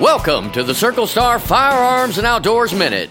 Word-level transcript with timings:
Welcome 0.00 0.50
to 0.52 0.62
the 0.62 0.74
Circle 0.74 1.06
Star 1.06 1.38
Firearms 1.38 2.16
and 2.16 2.26
Outdoors 2.26 2.72
Minute. 2.72 3.10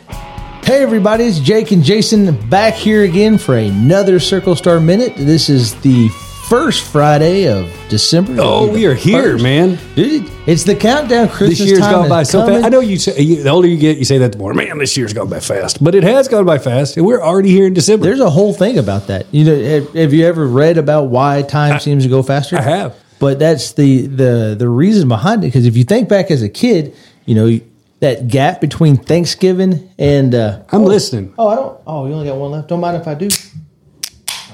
Hey 0.64 0.82
everybody, 0.82 1.25
it's 1.25 1.40
Jake 1.40 1.72
and 1.72 1.83
Jason 1.83 2.50
back 2.50 2.74
here 2.74 3.04
again 3.04 3.38
for 3.38 3.56
another 3.58 4.19
Circle 4.19 4.56
Star 4.56 4.80
Minute. 4.80 5.14
This 5.16 5.50
is 5.50 5.80
the 5.82 6.10
first 6.50 6.83
Friday 6.83 7.48
of 7.48 7.72
December. 7.90 8.38
Oh, 8.39 8.68
we 8.71 8.88
are 8.88 8.96
here, 8.96 9.33
First. 9.33 9.43
man. 9.43 9.77
Dude, 9.93 10.31
it's 10.47 10.63
the 10.63 10.75
countdown. 10.75 11.27
Christmas 11.29 11.59
This 11.59 11.67
year's 11.67 11.79
time 11.81 11.91
gone 11.91 12.05
is 12.05 12.09
by 12.09 12.23
so 12.23 12.39
coming. 12.41 12.55
fast. 12.55 12.65
I 12.65 12.70
know 12.70 12.79
you 12.79 12.97
say 12.97 13.21
you, 13.21 13.43
the 13.43 13.49
older 13.49 13.67
you 13.67 13.77
get, 13.77 13.97
you 13.99 14.05
say 14.05 14.17
that 14.17 14.31
the 14.31 14.39
more. 14.39 14.55
Man, 14.55 14.79
this 14.79 14.97
year's 14.97 15.13
gone 15.13 15.29
by 15.29 15.41
fast, 15.41 15.83
but 15.83 15.93
it 15.93 16.01
has 16.03 16.27
gone 16.27 16.45
by 16.45 16.57
fast, 16.57 16.97
and 16.97 17.05
we're 17.05 17.21
already 17.21 17.49
here 17.49 17.67
in 17.67 17.73
December. 17.75 18.03
There's 18.05 18.19
a 18.19 18.31
whole 18.31 18.53
thing 18.53 18.79
about 18.79 19.07
that. 19.07 19.27
You 19.31 19.45
know, 19.45 19.63
have, 19.63 19.93
have 19.93 20.13
you 20.13 20.25
ever 20.25 20.47
read 20.47 20.79
about 20.79 21.03
why 21.09 21.43
time 21.43 21.79
seems 21.79 22.03
to 22.03 22.09
go 22.09 22.23
faster? 22.23 22.57
I 22.57 22.61
have. 22.61 22.95
But 23.20 23.39
that's 23.39 23.73
the 23.73 24.07
the 24.07 24.55
the 24.57 24.70
reason 24.70 25.07
behind 25.07 25.44
it. 25.44 25.48
Because 25.48 25.66
if 25.66 25.75
you 25.75 25.84
think 25.84 26.07
back 26.09 26.31
as 26.31 26.41
a 26.41 26.49
kid, 26.49 26.95
you 27.25 27.35
know 27.35 27.59
that 27.99 28.27
gap 28.30 28.61
between 28.61 28.95
Thanksgiving 28.95 29.89
and 29.98 30.34
uh, 30.34 30.63
I'm 30.71 30.85
listening. 30.85 31.34
oh, 31.38 31.47
I 31.47 31.55
don't. 31.55 31.80
Oh, 31.85 32.08
you 32.08 32.13
only 32.13 32.27
got 32.27 32.38
one 32.38 32.52
left. 32.52 32.70
Don't 32.70 32.80
mind 32.80 32.97
if 32.97 33.08
I 33.08 33.13
do. 33.13 33.30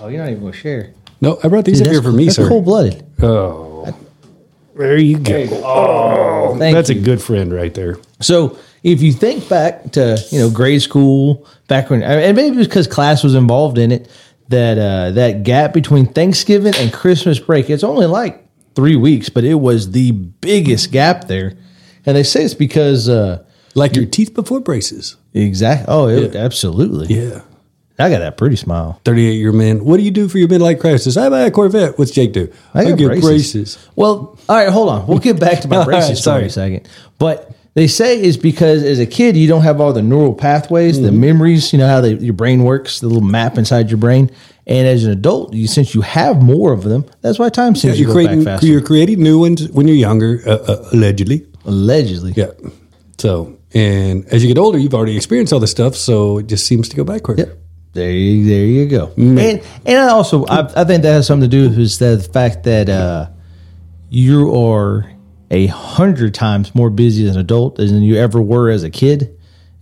Oh, 0.02 0.08
you're 0.08 0.22
not 0.22 0.30
even 0.30 0.42
gonna 0.42 0.54
share. 0.54 0.94
No, 1.22 1.40
I 1.44 1.48
brought 1.48 1.66
these 1.66 1.82
up 1.82 1.88
here 1.88 2.02
for 2.02 2.12
me, 2.12 2.26
that's 2.26 2.36
sir. 2.36 2.48
Cold 2.48 2.66
blooded. 2.66 3.06
Oh, 3.22 3.96
there 4.76 4.98
you 4.98 5.18
go. 5.20 5.48
Oh, 5.64 6.58
that's 6.58 6.90
you. 6.90 7.00
a 7.00 7.04
good 7.04 7.22
friend 7.22 7.54
right 7.54 7.74
there. 7.74 7.98
So 8.20 8.58
if 8.84 9.02
you 9.02 9.14
think 9.14 9.48
back 9.48 9.92
to 9.94 10.24
you 10.32 10.40
know 10.40 10.50
grade 10.50 10.82
school, 10.82 11.48
back 11.68 11.90
when, 11.90 12.04
and 12.04 12.36
maybe 12.36 12.58
it's 12.58 12.68
because 12.68 12.88
class 12.88 13.24
was 13.24 13.36
involved 13.36 13.78
in 13.78 13.92
it, 13.92 14.10
that 14.50 14.78
uh, 14.78 15.12
that 15.12 15.44
gap 15.44 15.74
between 15.74 16.06
Thanksgiving 16.08 16.74
and 16.78 16.92
Christmas 16.92 17.40
break, 17.40 17.70
it's 17.70 17.84
only 17.84 18.06
like 18.06 18.45
three 18.76 18.96
weeks, 18.96 19.30
but 19.30 19.44
it 19.44 19.56
was 19.56 19.92
the 19.92 20.12
biggest 20.12 20.92
gap 20.92 21.28
there. 21.28 21.54
And 22.06 22.16
they 22.16 22.24
say 22.24 22.44
it's 22.44 22.54
because 22.54 23.10
uh, 23.10 23.44
Like 23.74 23.96
your 23.96 24.06
teeth 24.06 24.34
before 24.34 24.60
braces. 24.60 25.16
Exactly. 25.34 25.86
Oh, 25.88 26.08
it, 26.08 26.34
Yeah. 26.34 26.42
absolutely. 26.42 27.08
Yeah. 27.16 27.42
I 27.98 28.10
got 28.10 28.20
that 28.20 28.38
pretty 28.38 28.58
smile. 28.58 29.00
38 29.06 29.32
year 29.36 29.54
man. 29.54 29.86
What 29.86 29.98
do 29.98 30.04
you 30.04 30.12
do 30.12 30.28
for 30.28 30.38
your 30.38 30.50
midlife 30.50 30.82
crisis? 30.82 31.16
I 31.16 31.30
buy 31.30 31.42
a 31.42 31.52
Corvette. 31.52 31.98
What's 31.98 32.12
Jake 32.12 32.34
do? 32.34 32.52
I 32.74 32.84
got 32.84 32.98
get 32.98 33.08
braces. 33.22 33.78
Well, 33.96 34.38
all 34.50 34.56
right, 34.58 34.68
hold 34.70 34.90
on. 34.90 35.08
We'll 35.08 35.20
get 35.20 35.40
back 35.40 35.62
to 35.62 35.70
my 35.70 35.84
braces 35.86 36.10
right, 36.10 36.18
story 36.18 36.42
in 36.42 36.48
a 36.48 36.50
second. 36.50 36.90
But 37.20 37.56
they 37.74 37.88
say 37.88 38.20
it's 38.20 38.36
because 38.38 38.84
as 38.84 39.00
a 39.00 39.06
kid 39.06 39.38
you 39.38 39.48
don't 39.48 39.62
have 39.64 39.80
all 39.80 39.94
the 39.94 40.02
neural 40.02 40.34
pathways, 40.34 40.98
Mm-hmm. 40.98 41.06
the 41.06 41.12
memories. 41.14 41.72
You 41.72 41.80
know 41.80 41.88
how 41.88 42.02
they, 42.02 42.16
your 42.16 42.34
brain 42.34 42.64
works, 42.64 43.00
the 43.00 43.08
little 43.08 43.24
map 43.24 43.58
inside 43.58 43.90
your 43.90 43.98
brain. 43.98 44.30
And 44.68 44.88
as 44.88 45.04
an 45.04 45.12
adult, 45.12 45.54
you 45.54 45.68
since 45.68 45.94
you 45.94 46.02
have 46.02 46.42
more 46.42 46.74
of 46.74 46.84
them, 46.84 47.06
that's 47.22 47.38
why 47.38 47.50
time 47.50 47.76
seems 47.76 47.96
to 47.96 48.00
You're 48.00 48.08
go 48.08 48.14
creating, 48.14 48.44
back 48.44 48.56
faster. 48.56 48.68
you're 48.68 48.82
creating 48.82 49.22
new 49.22 49.40
ones 49.40 49.70
when 49.70 49.88
you're 49.88 49.96
younger, 49.98 50.42
uh, 50.46 50.52
uh, 50.54 50.90
allegedly. 50.92 51.46
Allegedly, 51.66 52.34
Yeah. 52.36 52.52
So, 53.18 53.58
and 53.74 54.26
as 54.26 54.44
you 54.44 54.48
get 54.54 54.58
older, 54.60 54.78
you've 54.78 54.94
already 54.94 55.16
experienced 55.16 55.54
all 55.54 55.60
this 55.60 55.72
stuff, 55.72 55.96
so 55.96 56.40
it 56.40 56.48
just 56.48 56.66
seems 56.66 56.90
to 56.90 56.96
go 56.96 57.04
back 57.04 57.24
quicker. 57.24 57.42
Yep. 57.48 57.58
There 57.94 58.12
you, 58.12 58.46
there 58.46 58.66
you 58.66 58.88
go. 58.88 59.08
Mm. 59.16 59.40
And 59.40 59.64
and 59.86 59.98
I 60.00 60.10
also 60.10 60.46
I, 60.48 60.82
I 60.82 60.84
think 60.84 61.04
that 61.04 61.14
has 61.14 61.28
something 61.28 61.50
to 61.50 61.56
do 61.70 61.70
with 61.70 61.98
the 62.00 62.30
fact 62.34 62.64
that 62.64 62.90
uh, 62.90 63.30
you 64.10 64.54
are 64.54 65.10
a 65.50 65.68
hundred 65.68 66.34
times 66.34 66.76
more 66.76 66.90
busy 66.90 67.26
as 67.28 67.36
an 67.36 67.42
adult 67.42 67.76
than 67.76 68.02
you 68.02 68.18
ever 68.18 68.42
were 68.42 68.70
as 68.70 68.84
a 68.84 68.90
kid, 68.90 69.35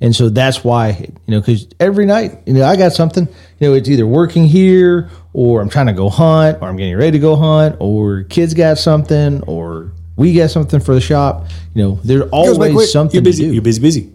and 0.04 0.16
so 0.16 0.30
that's 0.30 0.64
why 0.64 0.90
you 0.90 1.32
know 1.32 1.40
because 1.40 1.68
every 1.80 2.06
night 2.06 2.38
you 2.46 2.54
know 2.54 2.66
I 2.66 2.76
got 2.76 2.92
something 2.92 3.28
you 3.60 3.68
know 3.68 3.74
it's 3.74 3.90
either 3.90 4.06
working 4.06 4.46
here 4.46 5.10
or 5.32 5.62
I'm 5.62 5.70
trying 5.70 5.88
to 5.88 5.94
go 5.94 6.10
hunt 6.10 6.60
or 6.62 6.68
I'm 6.68 6.76
getting 6.76 6.96
ready 6.96 7.12
to 7.12 7.20
go 7.20 7.36
hunt 7.36 7.78
or 7.80 8.24
kids 8.24 8.54
got 8.54 8.78
something 8.78 9.42
or 9.44 9.94
we 10.16 10.34
got 10.36 10.52
something 10.52 10.80
for 10.80 10.94
the 10.94 11.02
shop. 11.02 11.48
You 11.74 11.84
know 11.84 12.00
there's 12.04 12.30
always 12.32 12.74
quick. 12.74 12.90
something 12.90 13.16
You're 13.16 13.24
busy. 13.24 13.44
to 13.46 13.50
do. 13.50 13.54
You're 13.56 13.64
busy, 13.64 13.82
busy. 13.82 14.14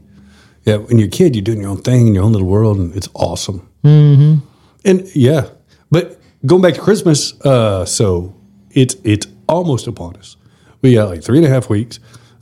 Yeah, 0.65 0.77
when 0.77 0.99
you're 0.99 1.09
a 1.09 1.11
kid, 1.11 1.35
you're 1.35 1.43
doing 1.43 1.63
your 1.63 1.71
own 1.71 1.81
thing 1.81 2.09
in 2.09 2.15
your 2.15 2.25
own 2.25 2.33
little 2.33 2.47
world, 2.47 2.77
and 2.77 2.95
it's 2.95 3.09
awesome. 3.15 3.67
Mm-hmm. 3.85 4.47
And 4.85 5.17
yeah, 5.17 5.49
but 5.91 6.21
going 6.45 6.61
back 6.61 6.75
to 6.75 6.81
Christmas, 6.81 7.41
uh, 7.41 7.87
so 7.87 8.35
it's 8.71 8.95
it's 9.03 9.27
almost 9.49 9.87
upon 9.87 10.17
us. 10.17 10.37
We 10.83 10.95
got 10.95 11.09
like 11.09 11.23
three 11.25 11.39
and 11.39 11.47
a 11.47 11.51
half 11.51 11.71
weeks. 11.71 11.99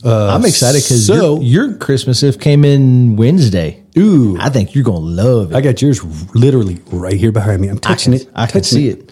Uh, 0.07 0.29
I'm 0.35 0.45
excited 0.45 0.83
because 0.85 1.05
so 1.07 1.41
your, 1.41 1.69
your 1.69 1.79
Christmas 1.79 2.21
gift 2.21 2.41
came 2.41 2.65
in 2.65 3.17
Wednesday. 3.17 3.83
ooh, 3.99 4.37
I 4.39 4.49
think 4.51 4.75
you're 4.75 4.85
gonna 4.85 4.99
love 5.01 5.51
it. 5.53 5.57
I 5.57 5.61
got 5.61 5.83
yours 5.83 6.03
literally 6.35 6.81
right 6.93 7.17
here 7.17 7.33
behind 7.33 7.61
me. 7.61 7.69
I'm 7.69 7.79
touching 7.79 8.15
it. 8.15 8.29
I 8.35 8.47
can 8.47 8.63
see 8.63 8.89
it. 8.89 9.11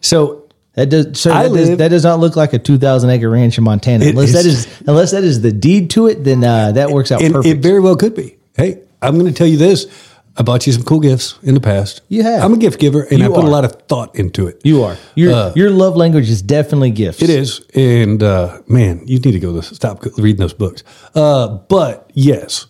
So 0.00 0.44
That 0.74 0.90
does 0.90 1.20
so 1.20 1.32
I 1.32 1.48
that, 1.48 1.54
does, 1.54 1.76
that 1.76 1.88
does 1.88 2.04
not 2.04 2.20
look 2.20 2.36
like 2.36 2.52
a 2.52 2.58
2,000 2.58 3.10
acre 3.10 3.28
ranch 3.28 3.58
in 3.58 3.64
Montana. 3.64 4.04
It 4.04 4.10
unless 4.10 4.32
that 4.32 4.46
is- 4.46 4.66
is 4.66 4.80
unless 4.86 5.10
that 5.10 5.24
is 5.24 5.40
the 5.42 5.52
deed 5.52 5.90
to 5.90 6.06
it, 6.06 6.22
then 6.24 6.44
uh, 6.44 6.72
that 6.72 6.90
works 6.90 7.10
out 7.12 7.20
and 7.22 7.34
perfect. 7.34 7.56
it 7.58 7.60
very 7.62 7.80
well 7.80 7.96
could 7.96 8.14
be. 8.14 8.36
Hey, 8.56 8.80
I'm 9.02 9.18
going 9.18 9.26
to 9.32 9.36
tell 9.36 9.46
you 9.46 9.56
this. 9.56 9.86
I 10.38 10.42
bought 10.42 10.66
you 10.68 10.72
some 10.72 10.84
cool 10.84 11.00
gifts 11.00 11.36
in 11.42 11.54
the 11.54 11.60
past. 11.60 12.00
You 12.08 12.22
have. 12.22 12.44
I'm 12.44 12.52
a 12.54 12.56
gift 12.56 12.78
giver, 12.78 13.02
and 13.02 13.18
You 13.18 13.24
I 13.24 13.28
put 13.28 13.38
are. 13.44 13.48
a 13.48 13.50
lot 13.50 13.64
of 13.64 13.72
thought 13.88 14.14
into 14.14 14.46
it. 14.46 14.60
you 14.64 14.84
are 14.84 14.96
your 15.16 15.52
your 15.56 15.70
love 15.70 15.96
language 15.96 16.30
is 16.30 16.40
definitely 16.42 16.92
gifts. 16.92 17.20
Uh, 17.20 17.24
It 17.24 17.30
is, 17.30 17.60
and 17.74 18.22
uh, 18.22 18.60
man, 18.68 19.02
you 19.06 19.18
need 19.18 19.32
to 19.32 19.40
go 19.40 19.60
to 19.60 19.62
stop 19.74 20.04
reading 20.16 20.38
those 20.40 20.54
books. 20.54 20.84
Uh, 21.14 21.48
but 21.68 22.08
yes, 22.14 22.66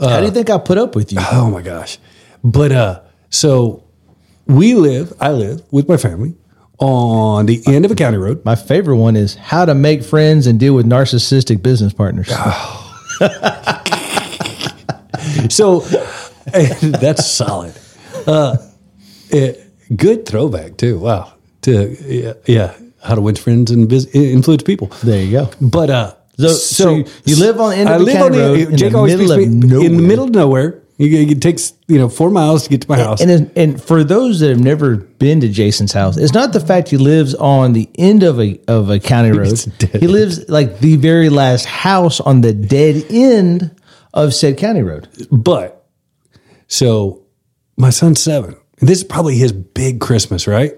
How 0.00 0.18
do 0.20 0.24
you 0.26 0.30
think 0.32 0.48
I 0.48 0.56
put 0.58 0.78
up 0.78 0.96
with 0.96 1.12
you? 1.12 1.18
oh 1.30 1.50
my 1.50 1.60
gosh, 1.62 1.98
but 2.42 2.72
uh, 2.72 3.00
so 3.28 3.84
we 4.46 4.74
live. 4.74 5.12
I 5.20 5.30
live 5.32 5.60
with 5.70 5.86
my 5.88 5.98
family 5.98 6.34
on 6.78 7.44
the 7.46 7.62
end 7.66 7.84
of 7.84 7.90
a 7.90 7.94
county 7.94 8.16
road. 8.18 8.42
My 8.46 8.56
favorite 8.56 8.96
one 8.96 9.14
is 9.14 9.34
how 9.36 9.64
to 9.66 9.74
make 9.74 10.02
friends 10.02 10.46
and 10.46 10.58
deal 10.58 10.74
with 10.74 10.86
narcissistic 10.86 11.62
business 11.62 11.92
partners. 11.92 12.32
So 15.50 15.80
that's 17.00 17.26
solid. 17.26 17.74
Uh, 18.26 18.56
it- 19.30 19.60
good 19.96 20.26
throwback 20.26 20.76
too. 20.76 20.98
Wow. 20.98 21.32
To 21.62 21.96
yeah, 22.06 22.32
yeah, 22.46 22.74
how 23.02 23.14
to 23.14 23.20
win 23.20 23.36
friends 23.36 23.70
and 23.70 23.88
biz, 23.88 24.06
influence 24.14 24.62
people. 24.62 24.88
There 25.02 25.22
you 25.22 25.30
go. 25.32 25.50
But 25.60 25.90
uh, 25.90 26.14
So- 26.38 26.48
so 26.48 26.94
you- 26.96 27.04
you 27.24 27.36
live 27.36 27.60
on 27.60 27.70
the 27.70 27.76
end 27.76 27.88
of 27.88 28.02
a 28.06 28.12
county 28.12 28.38
road 28.38 28.58
in 28.58 28.76
Jake 28.76 28.92
the 28.92 28.98
always 28.98 29.16
middle 29.16 29.32
of 29.32 29.38
me- 29.38 29.44
in 29.44 29.60
nowhere. 29.60 29.88
the 29.88 29.94
middle 30.02 30.24
of 30.24 30.30
nowhere. 30.30 30.80
It 30.96 31.42
takes 31.42 31.72
you 31.88 31.98
know 31.98 32.08
four 32.08 32.30
miles 32.30 32.62
to 32.64 32.70
get 32.70 32.82
to 32.82 32.88
my 32.88 32.98
house. 32.98 33.20
And 33.20 33.28
and 33.30 33.50
and 33.56 33.82
for 33.82 34.04
those 34.04 34.38
that 34.40 34.50
have 34.50 34.60
never 34.60 34.94
been 34.96 35.40
to 35.40 35.48
Jason's 35.48 35.92
house, 35.92 36.16
it's 36.16 36.32
not 36.32 36.52
the 36.52 36.60
fact 36.60 36.88
he 36.90 36.96
lives 36.98 37.34
on 37.34 37.72
the 37.72 37.88
end 37.98 38.22
of 38.22 38.38
a 38.40 38.60
of 38.68 38.90
a 38.90 39.00
county 39.00 39.32
road. 39.40 39.58
He 39.98 40.06
lives 40.06 40.48
like 40.48 40.78
the 40.78 40.94
very 40.96 41.30
last 41.30 41.64
house 41.66 42.20
on 42.20 42.42
the 42.42 42.52
dead 42.52 43.04
end 43.10 43.72
of 44.12 44.34
said 44.34 44.56
county 44.56 44.82
road. 44.82 45.08
But 45.32 45.83
so 46.68 47.24
my 47.76 47.90
son's 47.90 48.22
seven. 48.22 48.56
This 48.78 48.98
is 48.98 49.04
probably 49.04 49.36
his 49.36 49.52
big 49.52 50.00
Christmas, 50.00 50.46
right? 50.46 50.72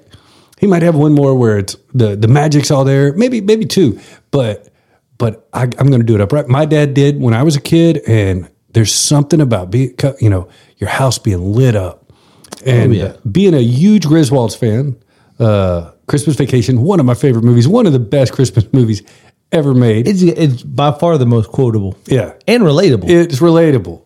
He 0.58 0.66
might 0.66 0.82
have 0.82 0.94
one 0.94 1.12
more 1.12 1.34
where 1.34 1.58
it's 1.58 1.76
the 1.92 2.16
the 2.16 2.28
magic's 2.28 2.70
all 2.70 2.84
there, 2.84 3.12
maybe 3.12 3.40
maybe 3.40 3.64
two, 3.64 4.00
but 4.30 4.68
but 5.18 5.48
I, 5.52 5.62
I'm 5.62 5.88
going 5.88 6.00
to 6.00 6.04
do 6.04 6.14
it 6.14 6.20
upright. 6.20 6.48
My 6.48 6.64
dad 6.64 6.94
did 6.94 7.20
when 7.20 7.34
I 7.34 7.42
was 7.42 7.56
a 7.56 7.60
kid, 7.60 7.98
and 8.06 8.48
there's 8.70 8.94
something 8.94 9.40
about 9.40 9.70
being 9.70 9.94
you 10.20 10.30
know 10.30 10.48
your 10.78 10.90
house 10.90 11.18
being 11.18 11.52
lit 11.52 11.76
up, 11.76 12.12
and 12.64 12.94
yeah. 12.94 13.04
uh, 13.04 13.16
being 13.30 13.54
a 13.54 13.60
huge 13.60 14.04
Griswolds 14.04 14.56
fan. 14.56 14.96
Uh, 15.38 15.92
Christmas 16.06 16.36
Vacation, 16.36 16.80
one 16.80 17.00
of 17.00 17.04
my 17.04 17.14
favorite 17.14 17.42
movies, 17.42 17.68
one 17.68 17.84
of 17.86 17.92
the 17.92 17.98
best 17.98 18.32
Christmas 18.32 18.72
movies 18.72 19.02
ever 19.52 19.74
made. 19.74 20.08
It's 20.08 20.22
it's 20.22 20.62
by 20.62 20.92
far 20.92 21.18
the 21.18 21.26
most 21.26 21.50
quotable 21.50 21.96
yeah, 22.06 22.34
and 22.46 22.62
relatable. 22.62 23.08
it's 23.08 23.40
relatable. 23.40 24.02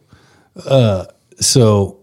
Uh, 0.64 1.06
so 1.40 2.00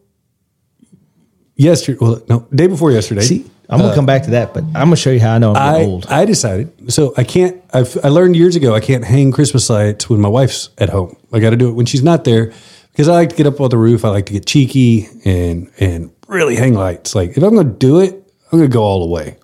yesterday, 1.56 1.98
well, 2.00 2.22
no, 2.28 2.48
day 2.53 2.68
before 2.68 2.92
yesterday, 2.92 3.22
See, 3.22 3.46
I'm 3.70 3.80
gonna 3.80 3.96
come 3.96 4.06
back 4.06 4.24
to 4.24 4.31
that, 4.31 4.53
but 4.53 4.64
I'm 4.64 4.88
gonna 4.88 4.96
show 4.96 5.12
you 5.12 5.20
how 5.20 5.34
I 5.34 5.38
know 5.40 5.53
I'm 5.53 5.75
I, 5.75 5.84
old. 5.84 6.06
I 6.08 6.25
decided. 6.25 6.92
So 6.92 7.14
I 7.18 7.24
can't. 7.24 7.61
I've, 7.73 7.97
I 8.03 8.09
learned 8.09 8.35
years 8.35 8.56
ago 8.56 8.73
I 8.73 8.79
can't 8.79 9.03
hang 9.03 9.32
Christmas 9.32 9.70
lights 9.70 10.09
when 10.09 10.22
my 10.22 10.29
wife's 10.29 10.70
at 10.78 10.90
home. 10.90 11.17
I 11.34 11.40
got 11.40 11.50
to 11.50 11.58
do 11.58 11.70
it 11.70 11.73
when 11.73 11.85
she's 11.85 12.03
not 12.03 12.23
there 12.23 12.53
because 12.91 13.09
I 13.09 13.14
like 13.14 13.29
to 13.29 13.35
get 13.35 13.46
up 13.46 13.59
on 13.59 13.70
the 13.70 13.78
roof. 13.78 14.06
I 14.06 14.09
like 14.09 14.26
to 14.28 14.34
get 14.34 14.46
cheeky 14.46 15.08
and 15.26 15.70
and 15.79 16.11
really 16.28 16.56
hang 16.56 16.73
lights. 16.73 17.14
Like 17.14 17.38
if 17.38 17.44
I'm 17.44 17.56
to 17.58 17.64
do 17.64 18.00
it, 18.00 18.14
I'm 18.52 18.59
going 18.59 18.70
to 18.70 18.73
go 18.73 18.84
all 18.84 19.06
the 19.06 19.14
way. 19.14 19.38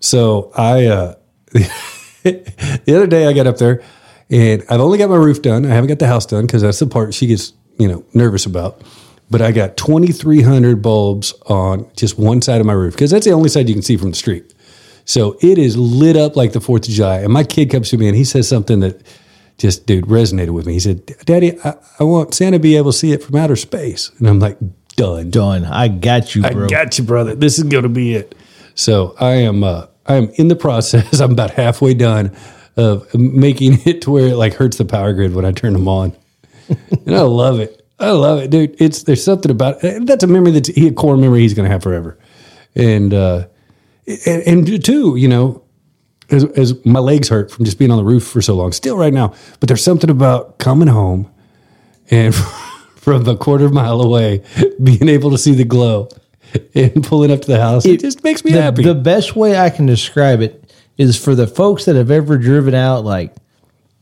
So 0.00 0.52
I 0.54 0.86
uh, 0.86 1.14
the 1.52 2.84
other 2.88 3.06
day 3.06 3.26
I 3.26 3.32
got 3.32 3.46
up 3.46 3.56
there 3.56 3.82
and 4.28 4.62
I've 4.68 4.80
only 4.80 4.98
got 4.98 5.10
my 5.10 5.16
roof 5.16 5.42
done. 5.42 5.64
I 5.64 5.70
haven't 5.70 5.88
got 5.88 5.98
the 5.98 6.06
house 6.06 6.26
done 6.26 6.46
because 6.46 6.62
that's 6.62 6.78
the 6.78 6.86
part 6.86 7.14
she 7.14 7.26
gets 7.26 7.52
you 7.78 7.88
know 7.88 8.04
nervous 8.12 8.44
about. 8.46 8.82
But 9.30 9.40
I 9.40 9.52
got 9.52 9.76
2,300 9.76 10.82
bulbs 10.82 11.32
on 11.46 11.88
just 11.94 12.18
one 12.18 12.42
side 12.42 12.60
of 12.60 12.66
my 12.66 12.72
roof 12.72 12.94
because 12.94 13.10
that's 13.10 13.24
the 13.24 13.32
only 13.32 13.48
side 13.48 13.68
you 13.68 13.74
can 13.74 13.82
see 13.82 13.96
from 13.96 14.10
the 14.10 14.16
street. 14.16 14.54
So 15.04 15.36
it 15.40 15.56
is 15.58 15.76
lit 15.76 16.16
up 16.16 16.36
like 16.36 16.52
the 16.52 16.60
Fourth 16.60 16.88
of 16.88 16.94
July. 16.94 17.20
And 17.20 17.32
my 17.32 17.44
kid 17.44 17.70
comes 17.70 17.90
to 17.90 17.96
me 17.96 18.08
and 18.08 18.16
he 18.16 18.24
says 18.24 18.48
something 18.48 18.80
that 18.80 19.02
just, 19.60 19.86
dude, 19.86 20.06
resonated 20.06 20.50
with 20.50 20.66
me. 20.66 20.74
He 20.74 20.80
said, 20.80 21.04
"Daddy, 21.26 21.58
I, 21.62 21.74
I 21.98 22.04
want 22.04 22.32
Santa 22.34 22.56
to 22.56 22.62
be 22.62 22.76
able 22.76 22.92
to 22.92 22.98
see 22.98 23.12
it 23.12 23.22
from 23.22 23.36
outer 23.36 23.56
space." 23.56 24.10
And 24.18 24.26
I'm 24.26 24.40
like, 24.40 24.58
"Done, 24.96 25.30
Done. 25.30 25.64
I 25.64 25.88
got 25.88 26.34
you, 26.34 26.42
bro. 26.42 26.64
I 26.64 26.68
got 26.68 26.98
you, 26.98 27.04
brother. 27.04 27.34
This 27.34 27.58
is 27.58 27.64
going 27.64 27.82
to 27.82 27.90
be 27.90 28.14
it." 28.14 28.34
So 28.74 29.14
I 29.20 29.32
am, 29.32 29.62
uh, 29.62 29.86
I 30.06 30.14
am 30.14 30.30
in 30.36 30.48
the 30.48 30.56
process. 30.56 31.20
I'm 31.20 31.32
about 31.32 31.50
halfway 31.50 31.92
done 31.92 32.34
of 32.76 33.14
making 33.14 33.78
it 33.84 34.02
to 34.02 34.10
where 34.10 34.28
it 34.28 34.36
like 34.36 34.54
hurts 34.54 34.78
the 34.78 34.86
power 34.86 35.12
grid 35.12 35.34
when 35.34 35.44
I 35.44 35.52
turn 35.52 35.74
them 35.74 35.88
on. 35.88 36.16
and 36.68 37.14
I 37.14 37.22
love 37.22 37.60
it. 37.60 37.79
I 38.00 38.12
love 38.12 38.38
it, 38.40 38.50
dude. 38.50 38.80
It's 38.80 39.02
there's 39.02 39.22
something 39.22 39.50
about 39.50 39.84
it. 39.84 40.06
That's 40.06 40.24
a 40.24 40.26
memory 40.26 40.52
that's 40.52 40.70
a 40.70 40.90
core 40.92 41.16
memory 41.16 41.40
he's 41.40 41.54
going 41.54 41.66
to 41.68 41.72
have 41.72 41.82
forever. 41.82 42.18
And 42.74 43.12
uh, 43.12 43.46
and, 44.26 44.42
and 44.66 44.84
two, 44.84 45.16
you 45.16 45.28
know, 45.28 45.62
as, 46.30 46.44
as 46.44 46.84
my 46.84 47.00
legs 47.00 47.28
hurt 47.28 47.50
from 47.50 47.64
just 47.64 47.78
being 47.78 47.90
on 47.90 47.98
the 47.98 48.04
roof 48.04 48.26
for 48.26 48.40
so 48.40 48.54
long, 48.54 48.72
still 48.72 48.96
right 48.96 49.12
now. 49.12 49.34
But 49.58 49.68
there's 49.68 49.84
something 49.84 50.10
about 50.10 50.58
coming 50.58 50.88
home 50.88 51.30
and 52.10 52.34
from 52.96 53.26
a 53.28 53.36
quarter 53.36 53.68
mile 53.68 54.00
away, 54.00 54.42
being 54.82 55.08
able 55.08 55.30
to 55.30 55.38
see 55.38 55.54
the 55.54 55.64
glow 55.64 56.08
and 56.74 57.04
pulling 57.04 57.30
up 57.30 57.42
to 57.42 57.46
the 57.48 57.60
house. 57.60 57.84
It, 57.84 58.00
just 58.00 58.24
makes 58.24 58.44
me 58.44 58.52
the, 58.52 58.62
happy. 58.62 58.82
The 58.82 58.94
best 58.94 59.36
way 59.36 59.58
I 59.58 59.70
can 59.70 59.86
describe 59.86 60.40
it 60.40 60.72
is 60.96 61.22
for 61.22 61.34
the 61.34 61.46
folks 61.46 61.84
that 61.84 61.96
have 61.96 62.10
ever 62.10 62.36
driven 62.38 62.74
out 62.74 63.04
like 63.04 63.34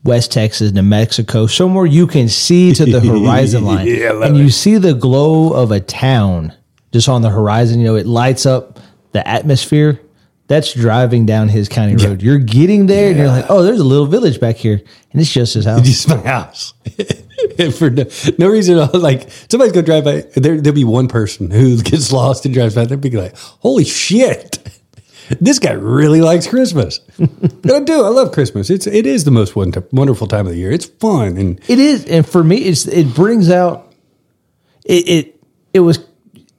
West 0.03 0.31
Texas, 0.31 0.71
New 0.71 0.81
Mexico, 0.81 1.45
somewhere 1.47 1.85
you 1.85 2.07
can 2.07 2.29
see 2.29 2.73
to 2.73 2.85
the 2.85 2.99
horizon 3.01 3.65
line, 3.65 3.87
Yeah, 3.87 4.23
and 4.23 4.37
you 4.37 4.49
see 4.49 4.77
the 4.77 4.93
glow 4.93 5.51
of 5.53 5.71
a 5.71 5.79
town 5.79 6.53
just 6.93 7.09
on 7.09 7.21
the 7.21 7.29
horizon. 7.29 7.79
You 7.79 7.87
know, 7.87 7.95
it 7.95 8.05
lights 8.07 8.45
up 8.45 8.79
the 9.11 9.27
atmosphere. 9.27 9.99
That's 10.47 10.73
driving 10.73 11.27
down 11.27 11.47
his 11.47 11.69
county 11.69 11.95
road. 11.95 12.23
You're 12.23 12.39
getting 12.39 12.87
there, 12.87 13.09
and 13.09 13.17
you're 13.19 13.27
like, 13.27 13.45
"Oh, 13.49 13.61
there's 13.61 13.79
a 13.79 13.83
little 13.83 14.07
village 14.07 14.39
back 14.39 14.55
here, 14.55 14.81
and 15.11 15.21
it's 15.21 15.31
just 15.31 15.53
his 15.53 15.65
house." 15.65 15.81
just 15.85 16.09
my 16.09 16.17
house. 16.17 16.73
For 17.77 17.89
no, 17.89 18.05
no 18.37 18.47
reason 18.47 18.79
at 18.79 18.93
all. 18.93 18.99
Like 18.99 19.29
somebody's 19.49 19.73
gonna 19.73 19.85
drive 19.85 20.05
by. 20.05 20.21
There, 20.35 20.59
there'll 20.59 20.75
be 20.75 20.83
one 20.85 21.07
person 21.07 21.51
who 21.51 21.81
gets 21.83 22.11
lost 22.11 22.45
and 22.45 22.53
drives 22.53 22.73
by. 22.73 22.85
They'll 22.85 22.97
be 22.97 23.11
like, 23.11 23.37
"Holy 23.37 23.83
shit, 23.85 24.57
this 25.41 25.59
guy 25.59 25.71
really 25.73 26.21
likes 26.21 26.47
Christmas." 26.47 26.99
and 27.17 27.71
I 27.71 27.79
do. 27.81 28.03
I 28.03 28.09
love 28.09 28.31
Christmas. 28.31 28.69
It's 28.69 28.87
it 28.87 29.05
is 29.05 29.23
the 29.25 29.31
most 29.31 29.55
wonderful 29.55 30.27
time 30.27 30.45
of 30.47 30.53
the 30.53 30.57
year. 30.59 30.71
It's 30.71 30.85
fun 30.85 31.37
and 31.37 31.59
It 31.67 31.79
is, 31.79 32.05
and 32.05 32.27
for 32.27 32.43
me, 32.43 32.57
it's 32.57 32.87
it 32.87 33.13
brings 33.13 33.49
out 33.49 33.93
it. 34.85 35.07
It, 35.09 35.43
it 35.73 35.79
was 35.81 35.99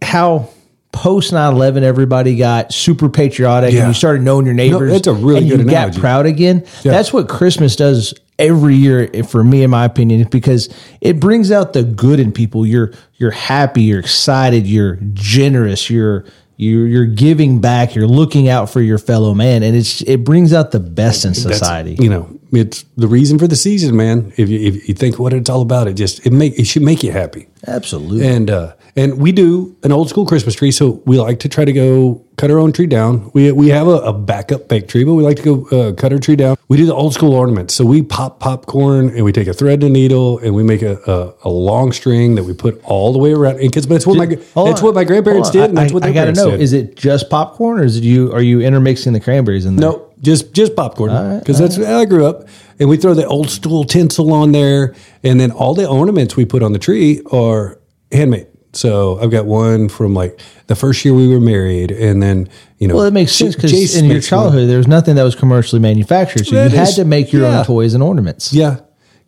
how 0.02 0.48
post 0.92 1.32
9-11 1.32 1.82
everybody 1.82 2.36
got 2.36 2.72
super 2.72 3.08
patriotic 3.08 3.72
Yeah. 3.72 3.80
and 3.80 3.88
you 3.88 3.94
started 3.94 4.22
knowing 4.22 4.44
your 4.44 4.54
neighbors. 4.54 4.90
that's 4.92 5.06
a 5.06 5.12
really 5.12 5.40
and 5.42 5.48
good 5.50 5.60
you 5.60 5.68
analogy. 5.68 5.94
got 5.96 6.00
proud 6.00 6.26
again. 6.26 6.64
Yeah. 6.82 6.90
That's 6.92 7.12
what 7.12 7.28
Christmas 7.28 7.76
does 7.76 8.12
every 8.40 8.74
year 8.74 9.08
eh, 9.14 9.22
for 9.22 9.44
me, 9.44 9.62
in 9.62 9.70
my 9.70 9.84
opinion, 9.84 10.26
because 10.30 10.68
it 11.00 11.20
brings 11.20 11.52
out 11.52 11.74
the 11.74 11.84
good 11.84 12.18
in 12.18 12.32
people. 12.32 12.66
You're 12.66 12.92
you're 13.18 13.30
happy, 13.30 13.82
you're 13.82 14.00
excited, 14.00 14.66
you're 14.66 14.96
generous, 15.12 15.90
you're 15.90 16.24
you're 16.60 16.86
you're 16.86 17.06
giving 17.06 17.60
back, 17.60 17.94
you're 17.94 18.06
looking 18.06 18.48
out 18.48 18.68
for 18.68 18.82
your 18.82 18.98
fellow 18.98 19.32
man, 19.32 19.62
and 19.62 19.74
it's 19.74 20.02
it 20.02 20.24
brings 20.24 20.52
out 20.52 20.72
the 20.72 20.80
best 20.80 21.24
in 21.24 21.30
that's, 21.30 21.42
society. 21.42 21.96
You 21.98 22.10
know, 22.10 22.38
it's 22.52 22.84
the 22.98 23.08
reason 23.08 23.38
for 23.38 23.46
the 23.46 23.56
season, 23.56 23.96
man. 23.96 24.32
If 24.36 24.50
you 24.50 24.60
if 24.60 24.86
you 24.86 24.94
think 24.94 25.18
what 25.18 25.32
it's 25.32 25.48
all 25.48 25.62
about, 25.62 25.88
it 25.88 25.94
just 25.94 26.26
it 26.26 26.32
make 26.32 26.58
it 26.58 26.66
should 26.66 26.82
make 26.82 27.02
you 27.02 27.12
happy. 27.12 27.48
Absolutely. 27.66 28.26
And 28.26 28.50
uh, 28.50 28.74
and 28.96 29.18
we 29.18 29.32
do 29.32 29.76
an 29.82 29.92
old 29.92 30.08
school 30.08 30.26
Christmas 30.26 30.54
tree, 30.54 30.70
so 30.70 31.02
we 31.06 31.18
like 31.18 31.40
to 31.40 31.48
try 31.48 31.64
to 31.64 31.72
go 31.72 32.24
cut 32.36 32.50
our 32.50 32.58
own 32.58 32.72
tree 32.72 32.86
down. 32.86 33.30
We 33.34 33.52
we 33.52 33.68
have 33.68 33.86
a, 33.86 33.98
a 33.98 34.12
backup 34.12 34.68
fake 34.68 34.88
tree, 34.88 35.04
but 35.04 35.14
we 35.14 35.22
like 35.22 35.36
to 35.36 35.42
go 35.42 35.78
uh, 35.78 35.92
cut 35.92 36.12
our 36.12 36.18
tree 36.18 36.36
down. 36.36 36.56
We 36.68 36.76
do 36.76 36.86
the 36.86 36.94
old 36.94 37.14
school 37.14 37.34
ornaments, 37.34 37.74
so 37.74 37.84
we 37.84 38.02
pop 38.02 38.40
popcorn 38.40 39.10
and 39.10 39.24
we 39.24 39.32
take 39.32 39.46
a 39.46 39.52
thread 39.52 39.82
and 39.82 39.84
a 39.84 39.88
needle 39.90 40.38
and 40.38 40.54
we 40.54 40.62
make 40.62 40.82
a, 40.82 40.98
a, 41.06 41.48
a 41.48 41.50
long 41.50 41.92
string 41.92 42.34
that 42.36 42.44
we 42.44 42.54
put 42.54 42.80
all 42.84 43.12
the 43.12 43.18
way 43.18 43.32
around. 43.32 43.60
And 43.60 43.70
Because 43.70 43.86
but 43.86 43.96
it's 43.96 44.06
what 44.06 44.16
my 44.16 44.26
that's 44.26 44.82
what 44.82 44.94
my 44.94 45.04
grandparents 45.04 45.50
did, 45.50 45.70
and 45.70 45.78
that's 45.78 45.92
I, 45.92 45.94
what 45.94 46.04
I, 46.04 46.12
gotta 46.12 46.32
know. 46.32 46.52
did. 46.52 46.60
Is 46.60 46.72
it 46.72 46.96
just 46.96 47.30
popcorn, 47.30 47.80
or 47.80 47.84
is 47.84 47.96
it 47.96 48.04
you? 48.04 48.32
Are 48.32 48.42
you 48.42 48.60
intermixing 48.60 49.12
the 49.12 49.20
cranberries 49.20 49.66
in 49.66 49.76
there? 49.76 49.90
No, 49.90 50.12
just 50.20 50.52
just 50.52 50.74
popcorn 50.74 51.38
because 51.38 51.58
that's 51.58 51.76
how 51.76 51.98
I 51.98 52.04
grew 52.04 52.26
up. 52.26 52.48
And 52.78 52.88
we 52.88 52.96
throw 52.96 53.12
the 53.12 53.26
old 53.26 53.50
school 53.50 53.84
tinsel 53.84 54.32
on 54.32 54.52
there, 54.52 54.94
and 55.22 55.38
then 55.38 55.50
all 55.50 55.74
the 55.74 55.86
ornaments 55.86 56.36
we 56.36 56.46
put 56.46 56.62
on 56.62 56.72
the 56.72 56.78
tree 56.78 57.20
are 57.30 57.78
handmade. 58.10 58.46
So 58.72 59.18
I've 59.20 59.30
got 59.30 59.46
one 59.46 59.88
from 59.88 60.14
like 60.14 60.40
the 60.68 60.76
first 60.76 61.04
year 61.04 61.12
we 61.12 61.26
were 61.28 61.40
married, 61.40 61.90
and 61.90 62.22
then 62.22 62.48
you 62.78 62.86
know, 62.88 62.94
Well, 62.96 63.04
it 63.04 63.12
makes 63.12 63.32
sense 63.32 63.56
because 63.56 63.96
in 63.96 64.04
your 64.04 64.14
one. 64.16 64.22
childhood 64.22 64.68
there 64.68 64.78
was 64.78 64.86
nothing 64.86 65.16
that 65.16 65.24
was 65.24 65.34
commercially 65.34 65.80
manufactured, 65.80 66.46
so 66.46 66.54
That 66.54 66.70
you 66.70 66.78
had 66.78 66.94
to 66.94 67.04
make 67.04 67.32
your 67.32 67.42
yeah. 67.42 67.58
own 67.60 67.64
toys 67.64 67.94
and 67.94 68.02
ornaments. 68.02 68.52
Yeah, 68.52 68.80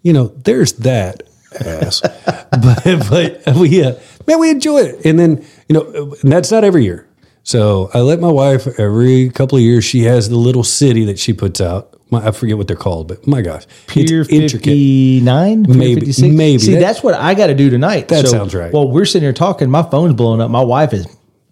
you 0.03 0.13
know, 0.13 0.29
there's 0.45 0.75
that 0.75 1.25
ass, 1.61 2.01
but 2.51 2.85
but 3.11 3.57
we 3.57 3.83
uh, 3.83 3.95
man, 4.27 4.39
we 4.39 4.51
enjoy 4.51 4.79
it, 4.83 5.05
and 5.05 5.19
then 5.19 5.45
you 5.69 5.75
know, 5.75 6.15
that's 6.23 6.51
not 6.53 6.63
every 6.65 6.85
year. 6.85 7.09
So 7.43 7.91
I 7.93 7.99
let 8.01 8.21
my 8.21 8.31
wife 8.31 8.69
every 8.79 9.29
couple 9.31 9.59
of 9.59 9.63
years. 9.65 9.85
She 9.85 10.03
has 10.05 10.29
the 10.29 10.37
little 10.37 10.63
city 10.63 11.05
that 11.07 11.19
she 11.19 11.33
puts 11.33 11.61
out. 11.61 11.92
My, 12.13 12.29
I 12.29 12.31
forget 12.31 12.57
what 12.59 12.69
they're 12.69 12.77
called, 12.77 13.09
but 13.09 13.27
my 13.27 13.41
gosh, 13.43 13.65
Pier 13.89 14.23
fifty 14.25 15.21
nine, 15.23 15.65
Maybe- 15.67 15.95
56? 15.97 16.35
maybe. 16.37 16.59
See, 16.59 16.73
That- 16.75 16.81
that's 16.81 17.03
what 17.03 17.15
I 17.15 17.35
got 17.35 17.47
to 17.49 17.55
do 17.55 17.71
tonight. 17.71 18.09
That 18.09 18.29
sounds 18.29 18.55
right. 18.55 18.73
Well, 18.73 18.89
we're 18.91 19.07
sitting 19.07 19.25
here 19.25 19.33
talking. 19.33 19.71
My 19.71 19.83
phone's 19.83 20.13
blowing 20.15 20.41
up. 20.41 20.51
My 20.51 20.63
wife 20.63 20.93
is, 20.93 21.07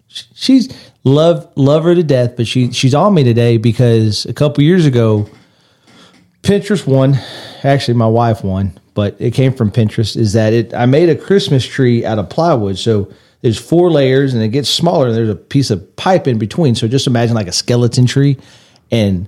she's 0.07 0.69
love 1.03 1.47
love 1.55 1.83
her 1.83 1.95
to 1.95 2.03
death, 2.03 2.35
but 2.37 2.45
she 2.47 2.71
she's 2.71 2.93
on 2.93 3.13
me 3.13 3.23
today 3.23 3.57
because 3.57 4.25
a 4.27 4.33
couple 4.33 4.63
years 4.63 4.85
ago, 4.85 5.27
Pinterest 6.43 6.85
won. 6.87 7.17
Actually, 7.63 7.95
my 7.95 8.07
wife 8.07 8.43
won, 8.43 8.77
but 8.93 9.15
it 9.19 9.31
came 9.31 9.53
from 9.53 9.71
Pinterest. 9.71 10.15
Is 10.15 10.33
that 10.33 10.53
it? 10.53 10.73
I 10.73 10.85
made 10.85 11.09
a 11.09 11.15
Christmas 11.15 11.65
tree 11.65 12.05
out 12.05 12.19
of 12.19 12.29
plywood, 12.29 12.77
so. 12.77 13.11
There's 13.43 13.57
four 13.57 13.89
layers 13.89 14.35
and 14.35 14.43
it 14.43 14.49
gets 14.49 14.69
smaller. 14.69 15.07
And 15.07 15.15
there's 15.15 15.27
a 15.27 15.33
piece 15.33 15.71
of 15.71 15.95
pipe 15.95 16.27
in 16.27 16.37
between. 16.37 16.75
So 16.75 16.87
just 16.87 17.07
imagine 17.07 17.33
like 17.33 17.47
a 17.47 17.51
skeleton 17.51 18.05
tree. 18.05 18.37
And 18.91 19.27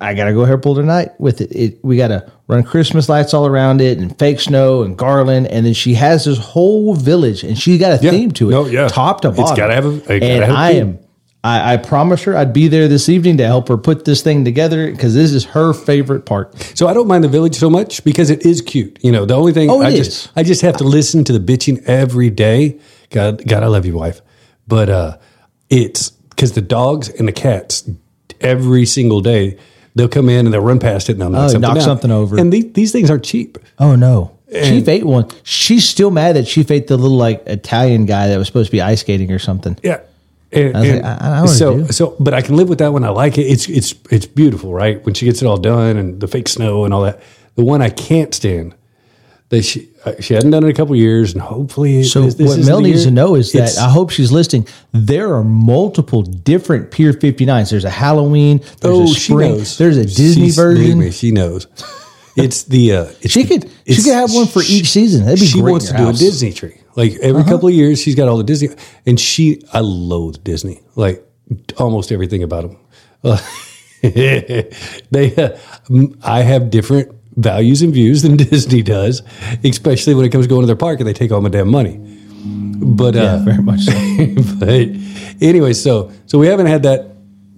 I 0.00 0.12
gotta 0.14 0.32
go 0.32 0.42
and 0.44 0.62
pull 0.62 0.74
tonight 0.74 1.10
with 1.18 1.40
it. 1.40 1.50
it. 1.52 1.78
We 1.84 1.96
gotta 1.96 2.30
run 2.48 2.62
Christmas 2.64 3.08
lights 3.08 3.32
all 3.32 3.46
around 3.46 3.80
it 3.80 3.98
and 3.98 4.18
fake 4.18 4.40
snow 4.40 4.82
and 4.82 4.96
garland, 4.98 5.46
and 5.46 5.64
then 5.64 5.72
she 5.74 5.94
has 5.94 6.24
this 6.24 6.38
whole 6.38 6.94
village, 6.94 7.42
and 7.44 7.56
she 7.58 7.78
got 7.78 8.00
a 8.00 8.04
Yeah. 8.04 8.10
theme 8.10 8.30
to 8.32 8.48
it, 8.48 8.52
No, 8.52 8.66
yeah. 8.66 8.88
top 8.88 9.20
to 9.22 9.28
It's 9.28 9.36
bottom. 9.38 9.56
gotta 9.56 9.74
have 9.74 9.86
a- 9.86 9.96
gotta 9.98 10.24
and 10.24 10.44
have 10.44 10.54
a 10.54 10.58
I 10.58 10.72
theme. 10.72 10.82
am. 10.82 10.98
I, 11.44 11.74
I 11.74 11.76
promised 11.76 12.24
her 12.24 12.34
I'd 12.36 12.54
be 12.54 12.68
there 12.68 12.88
this 12.88 13.08
evening 13.10 13.36
to 13.36 13.44
help 13.46 13.68
her 13.68 13.76
put 13.76 14.06
this 14.06 14.22
thing 14.22 14.44
together 14.46 14.90
because 14.90 15.14
this 15.14 15.30
is 15.32 15.44
her 15.44 15.74
favorite 15.74 16.24
part. 16.24 16.54
So 16.76 16.88
I 16.88 16.94
don't 16.94 17.06
mind 17.06 17.22
the 17.22 17.28
village 17.28 17.54
so 17.56 17.68
much 17.68 18.02
because 18.02 18.30
it 18.30 18.46
is 18.46 18.62
cute. 18.62 18.98
You 19.02 19.12
know, 19.12 19.26
the 19.26 19.34
only 19.34 19.52
thing 19.52 19.68
Oh, 19.70 19.82
I 19.82 19.88
is. 19.90 20.06
just 20.08 20.30
I 20.36 20.42
just 20.42 20.62
have 20.62 20.76
to 20.78 20.84
listen 20.84 21.22
to 21.24 21.32
the 21.34 21.40
bitching 21.40 21.82
every 21.84 22.30
day. 22.30 22.78
God, 23.10 23.46
God, 23.46 23.62
I 23.62 23.66
love 23.66 23.84
you, 23.84 23.94
wife. 23.94 24.22
But 24.66 24.88
uh, 24.88 25.16
it's 25.68 26.10
because 26.10 26.52
the 26.52 26.62
dogs 26.62 27.10
and 27.10 27.28
the 27.28 27.32
cats 27.32 27.88
every 28.40 28.86
single 28.86 29.20
day 29.20 29.58
they'll 29.94 30.08
come 30.08 30.28
in 30.28 30.46
and 30.46 30.52
they'll 30.54 30.60
run 30.60 30.78
past 30.78 31.08
it 31.08 31.12
and 31.12 31.20
they'll 31.22 31.30
knock, 31.30 31.44
Oh, 31.44 31.48
something, 31.48 31.60
knock 31.62 31.74
down. 31.76 31.84
something 31.84 32.10
over. 32.10 32.38
And 32.38 32.52
these, 32.52 32.72
these 32.72 32.92
things 32.92 33.10
aren't 33.10 33.24
cheap. 33.24 33.58
Oh 33.78 33.94
no, 33.96 34.36
Chief 34.50 34.86
ate 34.88 35.04
one. 35.04 35.28
She's 35.42 35.88
still 35.88 36.10
mad 36.10 36.36
that 36.36 36.44
Chief 36.46 36.70
ate 36.70 36.86
the 36.86 36.96
little 36.96 37.16
like 37.16 37.42
Italian 37.46 38.06
guy 38.06 38.28
that 38.28 38.38
was 38.38 38.46
supposed 38.46 38.68
to 38.68 38.72
be 38.72 38.80
ice 38.80 39.00
skating 39.00 39.30
or 39.32 39.38
something. 39.38 39.76
Yeah. 39.82 40.00
And, 40.52 40.72
was 40.72 40.88
and 40.88 41.02
like, 41.02 41.20
I- 41.20 41.32
I 41.32 41.38
don't 41.38 41.48
so, 41.48 41.78
do. 41.78 41.92
so, 41.92 42.14
but 42.20 42.32
I 42.34 42.40
can 42.42 42.56
live 42.56 42.68
with 42.68 42.78
that 42.78 42.92
one. 42.92 43.02
I 43.02 43.08
like 43.08 43.38
it. 43.38 43.42
It's, 43.42 43.68
it's, 43.68 43.94
it's 44.10 44.26
beautiful, 44.26 44.72
right? 44.72 45.04
When 45.04 45.12
she 45.14 45.24
gets 45.26 45.42
it 45.42 45.46
all 45.46 45.56
done 45.56 45.96
and 45.96 46.20
the 46.20 46.28
fake 46.28 46.46
snow 46.48 46.84
and 46.84 46.94
all 46.94 47.02
that. 47.02 47.20
The 47.56 47.64
one 47.64 47.82
I 47.82 47.90
can't 47.90 48.32
stand 48.32 48.74
that 49.48 49.62
she, 49.62 49.88
she 50.20 50.34
hadn't 50.34 50.50
done 50.50 50.62
it 50.62 50.66
in 50.66 50.70
a 50.72 50.74
couple 50.74 50.94
years, 50.96 51.32
and 51.32 51.40
hopefully, 51.42 52.02
So 52.04 52.28
this- 52.28 52.48
what 52.48 52.64
Mel 52.66 52.80
needs 52.80 53.04
to 53.04 53.10
know 53.10 53.34
is 53.34 53.52
that 53.52 53.58
It's- 53.70 53.78
I 53.78 53.88
hope 53.88 54.10
she's 54.10 54.30
listening. 54.32 54.66
There 54.92 55.34
are 55.34 55.44
multiple 55.44 56.22
different 56.22 56.90
Pier 56.90 57.12
59s. 57.12 57.70
There's 57.70 57.84
a 57.84 57.90
Halloween. 57.90 58.60
There's 58.80 58.98
a 58.98 59.02
oh, 59.02 59.06
she 59.12 59.34
knows. 59.34 59.78
There's 59.78 59.96
a 59.96 60.04
Disney 60.04 60.44
She's- 60.44 60.56
version. 60.56 60.98
me, 60.98 61.10
she 61.10 61.30
knows. 61.30 61.66
It's 62.36 62.64
the 62.64 62.92
uh, 62.92 63.04
it's 63.22 63.32
She 63.32 63.44
could 63.44 63.70
she 63.86 64.02
could 64.02 64.12
have 64.12 64.32
one 64.34 64.46
for 64.46 64.60
each 64.68 64.90
season. 64.90 65.24
That'd 65.24 65.38
be 65.40 65.46
she 65.46 65.60
great. 65.60 65.70
wants 65.70 65.86
to 65.86 65.92
your 65.92 65.98
do. 65.98 66.04
Uh-huh. 66.08 66.16
a 66.16 66.18
Disney 66.18 66.52
tree. 66.52 66.74
Like 66.96 67.14
every 67.22 67.44
couple 67.44 67.68
of 67.68 67.74
years, 67.74 68.00
she's 68.00 68.16
got 68.16 68.26
all 68.28 68.36
the 68.38 68.42
Disney, 68.44 68.70
and 69.06 69.18
she 69.20 69.62
I 69.72 69.80
loathe 69.80 70.42
Disney. 70.42 70.80
Like 70.96 71.24
almost 71.78 72.10
everything 72.10 72.42
about 72.42 72.62
them. 72.68 72.76
Uh, 73.22 73.38
they, 74.02 75.34
uh, 75.36 75.56
I 76.22 76.42
have 76.42 76.70
different 76.70 77.12
values 77.36 77.82
and 77.82 77.92
views 77.92 78.22
than 78.22 78.36
Disney 78.50 78.82
does, 78.82 79.22
especially 79.64 80.14
when 80.14 80.24
it 80.24 80.30
comes 80.30 80.46
to 80.46 80.48
going 80.48 80.62
to 80.62 80.66
their 80.66 80.76
park 80.76 81.00
and 81.00 81.08
they 81.08 81.12
take 81.12 81.32
all 81.32 81.40
my 81.40 81.48
damn 81.48 81.68
money. 81.68 82.00
But 82.76 83.14
Yeah, 83.14 83.34
uh, 83.34 83.38
very 83.38 83.62
much 83.62 83.80
so. 83.80 83.92
but 84.58 84.88
anyway, 85.40 85.72
so 85.72 86.12
so 86.26 86.38
we 86.38 86.46
haven't 86.46 86.66
had 86.66 86.82
that. 86.82 87.10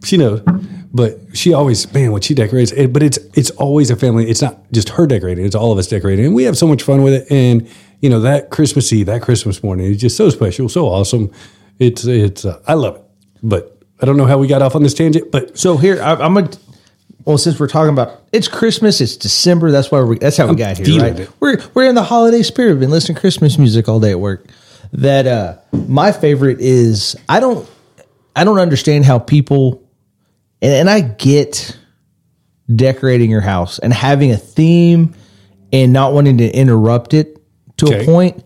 She 0.05 0.17
knows, 0.17 0.43
but 0.93 1.19
she 1.35 1.53
always 1.53 1.93
man 1.93 2.13
when 2.13 2.23
she 2.23 2.35
decorates. 2.35 2.71
It, 2.73 2.93
but 2.93 3.03
it's 3.03 3.19
it's 3.35 3.51
always 3.53 3.91
a 3.91 3.97
family. 3.97 4.31
It's 4.31 4.43
not 4.43 4.71
just 4.73 4.91
her 4.91 5.07
decorating. 5.07 5.45
It's 5.45 5.57
all 5.57 5.73
of 5.73 5.79
us 5.79 5.89
decorating, 5.89 6.27
and 6.27 6.35
we 6.35 6.45
have 6.45 6.57
so 6.57 6.67
much 6.67 6.83
fun 6.83 7.03
with 7.03 7.15
it. 7.15 7.31
And 7.31 7.69
you 8.01 8.11
know 8.11 8.21
that 8.21 8.51
Christmas 8.51 8.93
Eve, 8.93 9.07
that 9.07 9.23
Christmas 9.23 9.63
morning, 9.63 9.87
is 9.87 10.01
just 10.01 10.17
so 10.17 10.31
special, 10.31 10.69
so 10.69 10.87
awesome. 10.87 11.33
It's 11.79 12.05
it's 12.05 12.45
uh, 12.45 12.61
I 12.69 12.75
love 12.75 12.97
it. 12.97 13.03
But 13.43 13.83
I 14.01 14.07
don't 14.07 14.17
know 14.17 14.27
how 14.27 14.39
we 14.39 14.47
got 14.47 14.63
off 14.63 14.77
on 14.77 14.83
this 14.83 14.95
tangent. 14.95 15.31
But 15.33 15.59
So 15.59 15.77
here 15.77 16.01
I, 16.01 16.15
I'm 16.15 16.35
gonna. 16.35 16.51
Well, 17.27 17.39
since 17.39 17.59
we're 17.59 17.67
talking 17.67 17.93
about 17.93 18.23
it's 18.33 18.47
Christmas, 18.49 19.01
it's 19.01 19.17
December. 19.17 19.73
That's 19.73 19.91
why 19.91 20.01
we. 20.03 20.19
That's 20.19 20.37
how 20.37 20.47
we 20.47 20.55
got 20.55 20.79
here, 20.79 21.01
right? 21.01 21.29
We're 21.41 21.59
we're 21.75 21.89
in 21.89 21.97
the 21.97 22.05
holiday 22.05 22.43
spirit. 22.43 22.71
We've 22.71 22.81
been 22.81 22.91
listening 22.91 23.17
to 23.17 23.21
Christmas 23.21 23.59
music 23.59 23.89
all 23.89 23.99
day 24.01 24.13
at 24.13 24.21
work. 24.21 24.47
That 24.93 25.27
uh, 25.27 25.59
my 25.73 26.13
favorite 26.13 26.61
is 26.61 27.17
I 27.29 27.41
don't 27.41 27.69
I 28.37 28.45
don't 28.45 28.61
understand 28.61 29.05
how 29.07 29.19
people, 29.19 29.83
and, 30.63 30.73
and 30.73 30.89
I 30.91 31.01
get 31.01 31.77
decorating 32.75 33.31
your 33.31 33.41
house 33.41 33.81
and 33.81 33.93
having 33.93 34.31
a 34.31 34.37
theme 34.37 35.15
and 35.73 35.93
not 35.93 36.13
wanting 36.13 36.39
to 36.39 36.49
interrupt 36.49 37.13
it 37.13 37.43
to 37.79 37.87
Okay. 37.87 38.03
a 38.03 38.05
point. 38.05 38.45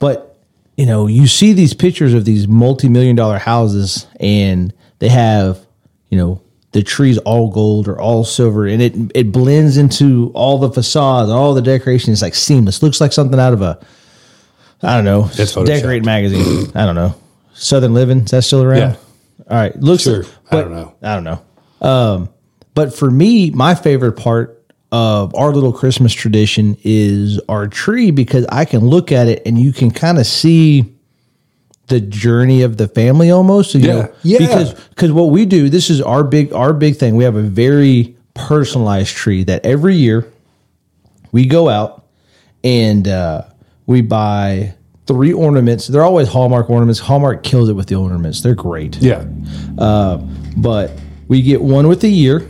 But 0.00 0.36
you 0.76 0.84
know, 0.86 1.06
you 1.06 1.28
see 1.28 1.52
these 1.52 1.74
pictures 1.74 2.12
of 2.12 2.24
these 2.24 2.48
multi-million 2.48 3.14
dollar 3.14 3.38
houses 3.38 4.06
and 4.18 4.74
they 4.98 5.08
have, 5.08 5.64
you 6.10 6.18
know, 6.18 6.42
the 6.76 6.82
trees 6.82 7.16
all 7.18 7.48
gold 7.50 7.88
or 7.88 7.98
all 7.98 8.22
silver 8.22 8.66
and 8.66 8.82
it 8.82 8.94
it 9.14 9.32
blends 9.32 9.78
into 9.78 10.30
all 10.34 10.58
the 10.58 10.70
facades, 10.70 11.30
all 11.30 11.54
the 11.54 11.62
decoration 11.62 12.12
is 12.12 12.20
like 12.20 12.34
seamless. 12.34 12.82
Looks 12.82 13.00
like 13.00 13.14
something 13.14 13.40
out 13.40 13.54
of 13.54 13.62
a 13.62 13.78
I 14.82 14.94
don't 14.96 15.06
know, 15.06 15.22
That's 15.22 15.54
decorate 15.54 16.04
magazine. 16.04 16.70
I 16.74 16.84
don't 16.84 16.94
know. 16.94 17.14
Southern 17.54 17.94
Living, 17.94 18.20
is 18.20 18.30
that 18.32 18.42
still 18.42 18.62
around? 18.62 18.78
Yeah. 18.78 18.96
All 19.48 19.56
right. 19.56 19.74
Looks 19.80 20.02
Sure. 20.02 20.22
I 20.24 20.28
but- 20.50 20.62
don't 20.62 20.72
know. 20.72 20.94
I 21.02 21.14
don't 21.14 21.24
know. 21.24 21.40
Um, 21.80 22.28
but 22.74 22.94
for 22.94 23.10
me, 23.10 23.50
my 23.52 23.74
favorite 23.74 24.12
part 24.18 24.62
of 24.92 25.34
our 25.34 25.50
little 25.52 25.72
Christmas 25.72 26.12
tradition 26.12 26.76
is 26.84 27.40
our 27.48 27.68
tree 27.68 28.10
because 28.10 28.44
I 28.50 28.66
can 28.66 28.80
look 28.86 29.10
at 29.12 29.28
it 29.28 29.42
and 29.46 29.58
you 29.58 29.72
can 29.72 29.90
kind 29.90 30.18
of 30.18 30.26
see 30.26 30.84
the 31.88 32.00
journey 32.00 32.62
of 32.62 32.76
the 32.76 32.88
family 32.88 33.30
almost. 33.30 33.74
You 33.74 33.80
Yeah. 33.80 33.92
know, 33.94 34.08
Yeah. 34.22 34.38
Because 34.38 34.74
because 34.90 35.12
what 35.12 35.30
we 35.30 35.44
do, 35.46 35.68
this 35.68 35.88
is 35.90 36.00
our 36.00 36.24
big 36.24 36.52
our 36.52 36.72
big 36.72 36.96
thing. 36.96 37.16
We 37.16 37.24
have 37.24 37.36
a 37.36 37.42
very 37.42 38.16
personalized 38.34 39.14
tree 39.16 39.44
that 39.44 39.64
every 39.64 39.94
year 39.96 40.26
we 41.32 41.46
go 41.46 41.68
out 41.68 42.04
and 42.64 43.06
uh, 43.06 43.42
we 43.86 44.00
buy 44.02 44.74
three 45.06 45.32
ornaments. 45.32 45.86
They're 45.86 46.02
always 46.04 46.28
Hallmark 46.28 46.68
ornaments. 46.68 46.98
Hallmark 46.98 47.42
kills 47.44 47.68
it 47.68 47.74
with 47.74 47.86
the 47.86 47.94
ornaments. 47.94 48.40
They're 48.40 48.54
great 48.56 48.96
Yeah. 49.00 49.24
but 50.56 50.90
we 51.28 51.42
get 51.42 51.62
one 51.62 51.86
with 51.88 52.00
the 52.00 52.08
year. 52.10 52.46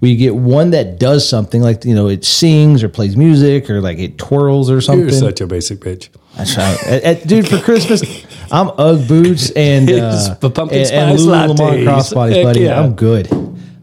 We 0.00 0.16
get 0.16 0.34
one 0.36 0.70
that 0.70 0.98
does 1.00 1.26
something 1.28 1.62
like 1.62 1.84
you 1.84 1.94
know 1.94 2.08
it 2.08 2.24
sings 2.24 2.82
or 2.82 2.88
plays 2.90 3.16
music 3.16 3.70
or 3.70 3.80
like 3.80 3.98
it 3.98 4.18
twirls 4.18 4.70
or 4.70 4.80
something. 4.80 5.08
You're 5.08 5.18
such 5.18 5.40
a 5.40 5.46
basic 5.46 5.80
bitch. 5.80 6.08
That's 6.36 6.56
right, 6.56 7.22
dude. 7.26 7.48
For 7.48 7.58
Christmas, 7.60 8.02
I'm 8.50 8.68
UGG 8.78 9.08
boots 9.08 9.50
and 9.52 9.90
uh, 9.90 10.34
the 10.40 10.50
pumpkin 10.50 10.80
and, 10.80 10.90
and 10.92 11.18
Lululemon 11.18 11.56
lattes. 11.56 11.84
crossbodies, 11.86 12.42
buddy. 12.42 12.60
yeah. 12.60 12.80
I'm 12.80 12.94
good. 12.94 13.28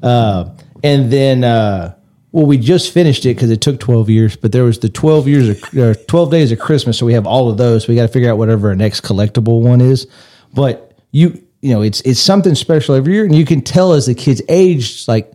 Uh, 0.04 0.50
and 0.84 1.12
then, 1.12 1.44
uh, 1.44 1.96
well, 2.32 2.46
we 2.46 2.58
just 2.58 2.94
finished 2.94 3.26
it 3.26 3.36
because 3.36 3.52
it 3.52 3.62
took 3.62 3.80
12 3.80 4.10
years, 4.10 4.36
but 4.36 4.52
there 4.52 4.64
was 4.64 4.80
the 4.80 4.90
12 4.90 5.28
years 5.28 5.50
of 5.50 5.64
uh, 5.80 5.94
12 6.08 6.32
days 6.32 6.52
of 6.52 6.60
Christmas, 6.60 6.98
so 6.98 7.06
we 7.06 7.14
have 7.14 7.26
all 7.28 7.50
of 7.50 7.58
those. 7.58 7.88
We 7.88 7.96
got 7.96 8.04
to 8.04 8.08
figure 8.08 8.30
out 8.32 8.38
whatever 8.38 8.70
our 8.70 8.76
next 8.76 9.02
collectible 9.02 9.62
one 9.62 9.80
is. 9.82 10.08
But 10.54 10.94
you, 11.12 11.42
you 11.62 11.74
know, 11.74 11.82
it's 11.82 12.02
it's 12.02 12.20
something 12.20 12.56
special 12.56 12.96
every 12.96 13.14
year, 13.14 13.24
and 13.26 13.34
you 13.36 13.46
can 13.46 13.62
tell 13.62 13.94
as 13.94 14.08
the 14.08 14.16
kids 14.16 14.42
age, 14.50 15.08
like 15.08 15.32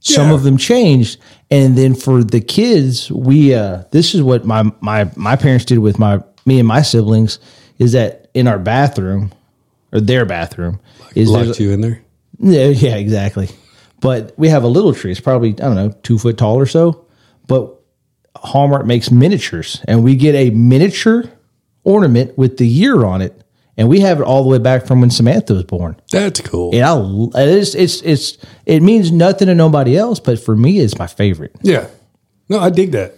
some 0.00 0.28
Yeah. 0.28 0.34
of 0.34 0.42
them 0.42 0.56
changed 0.56 1.18
and 1.48 1.78
then 1.78 1.94
for 1.94 2.24
the 2.24 2.40
kids 2.40 3.08
we 3.12 3.54
uh 3.54 3.84
this 3.92 4.16
is 4.16 4.20
what 4.22 4.44
my 4.44 4.64
my 4.80 5.08
my 5.14 5.36
parents 5.36 5.64
did 5.64 5.78
with 5.78 5.96
my 5.96 6.18
me 6.44 6.58
and 6.58 6.68
my 6.68 6.82
siblings 6.82 7.38
is 7.78 7.92
that 7.92 8.30
in 8.34 8.46
our 8.48 8.58
bathroom 8.58 9.32
or 9.92 10.00
their 10.00 10.24
bathroom 10.24 10.80
is 11.14 11.32
there's 11.32 11.48
Locked 11.48 11.60
you 11.60 11.72
in 11.72 11.80
there. 11.80 12.02
yeah, 12.38 12.66
yeah, 12.66 12.96
exactly. 12.96 13.48
But 14.00 14.34
we 14.36 14.48
have 14.48 14.64
a 14.64 14.68
little 14.68 14.94
tree. 14.94 15.10
It's 15.12 15.20
probably 15.20 15.50
I 15.50 15.52
don't 15.52 15.74
know 15.76 15.90
two 16.02 16.18
foot 16.18 16.38
tall 16.38 16.56
or 16.58 16.66
so. 16.66 17.06
But 17.46 17.78
Hallmark 18.36 18.86
makes 18.86 19.10
miniatures, 19.10 19.82
and 19.86 20.02
we 20.02 20.16
get 20.16 20.34
a 20.34 20.50
miniature 20.50 21.24
ornament 21.84 22.36
with 22.38 22.56
the 22.56 22.66
year 22.66 23.04
on 23.04 23.20
it, 23.20 23.44
and 23.76 23.88
we 23.88 24.00
have 24.00 24.20
it 24.20 24.24
all 24.24 24.42
the 24.42 24.48
way 24.48 24.58
back 24.58 24.86
from 24.86 25.00
when 25.00 25.10
Samantha 25.10 25.54
was 25.54 25.64
born. 25.64 25.96
That's 26.10 26.40
cool. 26.40 26.74
And 26.74 26.82
I, 26.84 27.42
it's 27.42 27.74
it's 27.74 28.00
it's 28.02 28.38
it 28.66 28.82
means 28.82 29.12
nothing 29.12 29.46
to 29.48 29.54
nobody 29.54 29.96
else, 29.96 30.18
but 30.18 30.38
for 30.40 30.56
me, 30.56 30.78
it's 30.80 30.98
my 30.98 31.06
favorite. 31.06 31.54
Yeah. 31.62 31.88
No, 32.48 32.58
I 32.58 32.70
dig 32.70 32.92
that. 32.92 33.14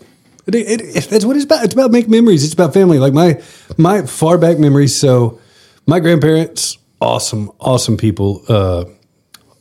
I 0.47 0.51
dig- 0.51 0.69
it- 0.69 0.81
it- 0.81 1.09
that's 1.11 1.25
what 1.25 1.37
it's 1.37 1.45
about. 1.45 1.65
It's 1.65 1.75
about 1.75 1.91
making 1.91 2.11
memories. 2.11 2.45
It's 2.45 2.55
about 2.55 2.75
family. 2.75 2.99
Like 2.99 3.13
my 3.13 3.41
my 3.77 4.03
far 4.03 4.39
back 4.39 4.59
memories. 4.59 4.95
So 4.95 5.39
my 5.87 6.01
grandparents, 6.01 6.79
awesome, 7.01 7.51
awesome 7.61 7.97
people. 7.97 8.43
Uh, 8.49 8.85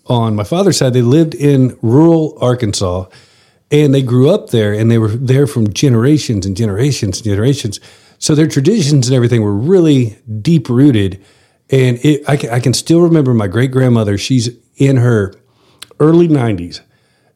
on 0.08 0.36
my 0.36 0.44
father's 0.44 0.78
side, 0.78 0.94
they 0.94 1.02
lived 1.02 1.34
in 1.34 1.78
rural 1.82 2.38
Arkansas, 2.42 3.06
and 3.72 3.94
they 3.94 4.02
grew 4.02 4.30
up 4.30 4.50
there, 4.50 4.74
and 4.74 4.92
they 4.92 4.98
were 4.98 5.08
there 5.10 5.48
from 5.48 5.72
generations 5.74 6.46
and 6.46 6.58
generations 6.58 7.18
and 7.20 7.25
generations. 7.25 7.80
So 8.20 8.36
their 8.36 8.48
traditions 8.48 9.08
and 9.08 9.16
everything 9.16 9.42
were 9.42 9.54
really 9.54 10.18
deep 10.42 10.70
rooted. 10.70 11.22
And 11.70 11.98
it, 12.06 12.24
I, 12.28 12.38
can, 12.38 12.50
I 12.52 12.60
can 12.60 12.74
still 12.74 13.02
remember 13.02 13.34
my 13.34 13.48
great 13.48 13.72
grandmother. 13.72 14.18
She's 14.18 14.50
in 14.78 14.98
her 14.98 15.34
early 16.00 16.28
90s 16.28 16.82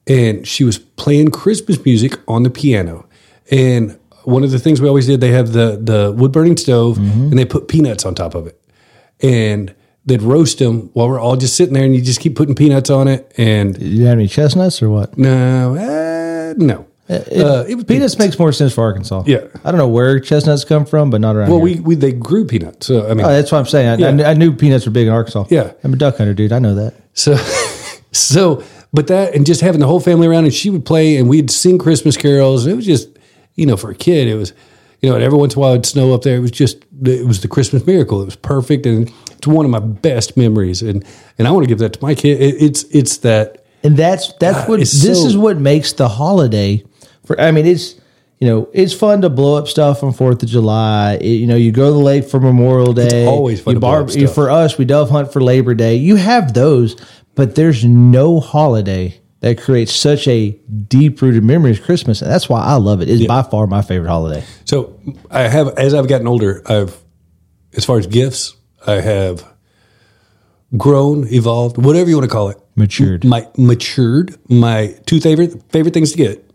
and 0.05 0.47
she 0.47 0.63
was 0.63 0.77
playing 0.77 1.31
Christmas 1.31 1.83
music 1.83 2.17
on 2.27 2.43
the 2.43 2.49
piano. 2.49 3.06
And 3.51 3.97
one 4.23 4.43
of 4.43 4.51
the 4.51 4.59
things 4.59 4.81
we 4.81 4.87
always 4.87 5.07
did, 5.07 5.21
they 5.21 5.31
have 5.31 5.53
the 5.53 5.79
the 5.81 6.11
wood 6.11 6.31
burning 6.31 6.57
stove, 6.57 6.97
and 6.97 7.37
they 7.37 7.45
put 7.45 7.67
peanuts 7.67 8.05
on 8.05 8.13
top 8.15 8.35
of 8.35 8.45
it, 8.47 8.59
and 9.21 9.73
they'd 10.05 10.21
roast 10.21 10.59
them 10.59 10.89
while 10.93 11.07
we're 11.09 11.19
all 11.19 11.35
just 11.37 11.55
sitting 11.55 11.73
there, 11.73 11.83
and 11.83 11.95
you 11.95 12.01
just 12.01 12.19
keep 12.19 12.35
putting 12.35 12.55
peanuts 12.55 12.89
on 12.89 13.07
it. 13.07 13.31
And 13.37 13.81
you 13.81 14.05
have 14.05 14.17
any 14.17 14.27
chestnuts 14.27 14.81
or 14.81 14.89
what? 14.89 15.17
no, 15.17 15.75
uh, 15.75 16.53
no, 16.57 16.85
It, 17.09 17.41
uh, 17.41 17.63
it 17.67 17.75
was 17.75 17.83
peanuts 17.85 18.17
makes 18.19 18.37
more 18.37 18.51
sense 18.51 18.73
for 18.73 18.83
Arkansas. 18.83 19.23
Yeah. 19.25 19.45
I 19.63 19.71
don't 19.71 19.77
know 19.77 19.87
where 19.87 20.19
chestnuts 20.19 20.65
come 20.65 20.85
from, 20.85 21.09
but 21.09 21.21
not 21.21 21.35
around 21.37 21.49
Well, 21.49 21.63
here. 21.65 21.77
we, 21.77 21.81
we 21.81 21.95
they 21.95 22.11
grew 22.11 22.45
peanuts. 22.45 22.87
So 22.87 23.09
I 23.09 23.13
mean, 23.13 23.25
Oh, 23.25 23.29
that's 23.29 23.51
what 23.51 23.59
I'm 23.59 23.65
saying. 23.65 23.87
I, 23.87 23.93
I 23.93 23.97
Yeah. 23.97 24.15
kn- 24.15 24.25
I 24.29 24.33
knew 24.33 24.51
peanuts 24.53 24.85
were 24.85 24.91
big 24.91 25.07
in 25.07 25.13
Arkansas. 25.13 25.45
Yeah. 25.49 25.71
I'm 25.85 25.93
a 25.93 25.97
duck 25.97 26.17
hunter, 26.17 26.33
dude. 26.33 26.51
I 26.51 26.59
know 26.59 26.75
that. 26.75 26.95
So, 27.13 27.35
so, 28.11 28.63
but 28.93 29.07
that 29.07 29.35
and 29.35 29.45
just 29.45 29.61
having 29.61 29.79
the 29.79 29.87
whole 29.87 29.99
family 29.99 30.27
around, 30.27 30.45
and 30.45 30.53
she 30.53 30.69
would 30.69 30.85
play, 30.85 31.15
and 31.17 31.27
we'd 31.29 31.49
sing 31.51 31.77
Christmas 31.77 32.17
carols. 32.17 32.65
It 32.65 32.75
was 32.75 32.85
just, 32.85 33.09
you 33.57 33.65
know, 33.65 33.75
for 33.75 33.91
a 33.91 33.95
kid, 33.95 34.29
it 34.29 34.35
was, 34.35 34.53
you 35.01 35.09
know, 35.09 35.15
and 35.15 35.23
every 35.23 35.37
once 35.37 35.53
in 35.55 35.59
a 35.59 35.61
while 35.61 35.71
it'd 35.73 35.85
snow 35.85 36.13
up 36.13 36.21
there. 36.21 36.37
It 36.37 36.39
was 36.39 36.51
just, 36.51 36.77
it 37.03 37.27
was 37.27 37.41
the 37.41 37.47
Christmas 37.49 37.85
miracle. 37.85 38.21
It 38.21 38.25
was 38.25 38.35
perfect, 38.37 38.85
and 38.85 39.11
it's 39.31 39.45
one 39.47 39.65
of 39.65 39.71
my 39.71 39.79
best 39.79 40.37
memories. 40.37 40.81
And 40.81 41.03
and 41.37 41.47
I 41.47 41.51
want 41.51 41.65
to 41.65 41.67
give 41.67 41.79
that 41.79 41.93
to 41.93 41.99
my 42.01 42.15
kid. 42.15 42.41
It, 42.41 42.55
it's 42.61 42.83
it's 42.85 43.17
that 43.17 43.65
And 43.83 43.97
that's 43.97 44.31
that's 44.39 44.59
God, 44.59 44.69
what 44.69 44.79
this 44.79 45.03
so- 45.03 45.27
is 45.27 45.35
what 45.35 45.57
makes 45.57 45.91
the 45.93 46.07
holiday. 46.07 46.83
For 47.25 47.39
I 47.39 47.51
mean, 47.51 47.65
it's 47.65 47.95
you 48.39 48.47
know 48.47 48.69
it's 48.73 48.93
fun 48.93 49.21
to 49.21 49.29
blow 49.29 49.55
up 49.57 49.67
stuff 49.67 50.03
on 50.03 50.13
Fourth 50.13 50.41
of 50.41 50.49
July. 50.49 51.15
It- 51.21 51.25
you 51.27 51.47
know, 51.47 51.55
you 51.55 51.71
go 51.71 51.87
to 51.87 51.91
the 51.93 51.97
lake 51.99 52.23
for 52.25 52.39
Memorial 52.39 52.93
Day. 52.93 53.25
always 53.25 53.59
fun 53.61 53.71
You 53.73 53.75
to 53.75 53.79
blow 53.79 53.89
up 54.01 54.09
stuff. 54.11 54.33
For 54.33 54.49
us, 54.49 54.77
we 54.77 54.85
dove 54.85 55.09
hunt 55.09 55.33
for 55.33 55.41
Labor 55.41 55.73
Day. 55.75 55.95
You 55.95 56.15
have 56.15 56.53
those, 56.53 56.95
but 57.35 57.55
there's 57.55 57.83
no 57.85 58.39
holiday 58.39 59.19
that 59.39 59.59
creates 59.61 59.93
such 59.93 60.27
a 60.27 60.51
deep 60.87 61.21
rooted 61.21 61.43
memory 61.43 61.71
as 61.71 61.79
Christmas, 61.79 62.21
and 62.21 62.31
that's 62.31 62.49
why 62.49 62.61
I 62.61 62.75
love 62.75 63.01
it. 63.01 63.09
It's 63.09 63.25
by 63.27 63.43
far 63.43 63.67
my 63.67 63.81
favorite 63.81 64.09
holiday. 64.09 64.43
So 64.65 64.99
I 65.29 65.41
have, 65.41 65.77
as 65.77 65.93
I've 65.93 66.07
gotten 66.07 66.27
older, 66.27 66.63
I've, 66.65 66.97
as 67.73 67.85
far 67.85 67.97
as 67.99 68.07
gifts, 68.07 68.55
I 68.85 68.95
have 68.95 69.45
grown, 70.75 71.27
evolved, 71.27 71.77
whatever 71.77 72.09
you 72.09 72.15
want 72.17 72.29
to 72.29 72.33
call 72.33 72.49
it. 72.49 72.57
Matured. 72.75 73.23
My 73.23 73.47
matured. 73.57 74.37
My 74.49 74.95
two 75.05 75.19
favorite 75.19 75.63
favorite 75.71 75.93
things 75.93 76.11
to 76.11 76.17
get 76.17 76.49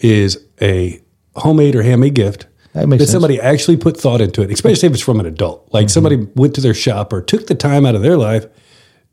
is 0.00 0.38
a 0.60 1.00
homemade 1.36 1.76
or 1.76 1.82
handmade 1.82 2.14
gift 2.14 2.46
That 2.72 2.88
sense. 2.88 3.12
somebody 3.12 3.40
actually 3.40 3.76
put 3.76 3.96
thought 3.96 4.20
into 4.20 4.42
it, 4.42 4.50
especially 4.50 4.88
if 4.88 4.94
it's 4.94 5.02
from 5.02 5.20
an 5.20 5.26
adult. 5.26 5.68
Like 5.72 5.86
mm-hmm. 5.86 5.90
somebody 5.90 6.16
went 6.34 6.54
to 6.56 6.60
their 6.60 6.74
shop 6.74 7.12
or 7.12 7.22
took 7.22 7.46
the 7.46 7.54
time 7.54 7.86
out 7.86 7.94
of 7.94 8.02
their 8.02 8.16
life 8.16 8.46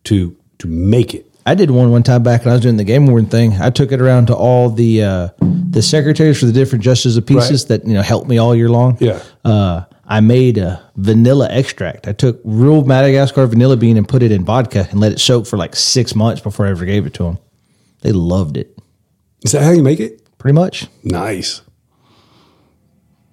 to 0.05 0.35
to 0.59 0.67
make 0.67 1.13
it. 1.13 1.26
I 1.47 1.55
did 1.55 1.71
one 1.71 1.89
one 1.91 2.03
time 2.03 2.23
back 2.23 2.43
when 2.43 2.51
I 2.51 2.55
was 2.55 2.61
doing 2.61 2.77
the 2.77 2.83
game 2.83 3.07
warden 3.07 3.29
thing. 3.29 3.53
I 3.53 3.69
took 3.69 3.91
it 3.91 4.01
around 4.01 4.27
to 4.27 4.35
all 4.35 4.69
the 4.69 5.03
uh, 5.03 5.29
the 5.69 5.81
secretaries 5.81 6.39
for 6.39 6.45
the 6.45 6.51
different 6.51 6.83
justices 6.83 7.15
of 7.17 7.25
pieces 7.25 7.63
Right. 7.63 7.79
that 7.81 7.87
you 7.87 7.93
know 7.93 8.01
helped 8.01 8.27
me 8.27 8.37
all 8.37 8.53
year 8.53 8.69
long. 8.69 8.97
Yeah. 8.99 9.21
Uh, 9.45 9.85
I 10.05 10.19
made 10.19 10.57
a 10.57 10.81
vanilla 10.97 11.47
extract. 11.49 12.07
I 12.07 12.11
took 12.13 12.39
real 12.43 12.83
Madagascar 12.83 13.45
vanilla 13.47 13.77
bean 13.77 13.97
and 13.97 14.07
put 14.07 14.23
it 14.23 14.31
in 14.31 14.43
vodka 14.45 14.87
and 14.91 14.99
let 14.99 15.11
it 15.13 15.19
soak 15.19 15.45
for 15.47 15.57
like 15.57 15.75
six 15.75 16.15
months 16.15 16.41
before 16.41 16.65
I 16.67 16.69
ever 16.69 16.85
gave 16.85 17.05
it 17.05 17.13
to 17.15 17.23
them. 17.23 17.37
They 18.01 18.11
loved 18.11 18.57
it. 18.57 18.77
Is 19.43 19.51
that 19.53 19.63
how 19.63 19.71
you 19.71 19.83
make 19.83 19.99
it? 19.99 20.21
Pretty 20.37 20.53
much. 20.53 20.87
Nice. 21.03 21.61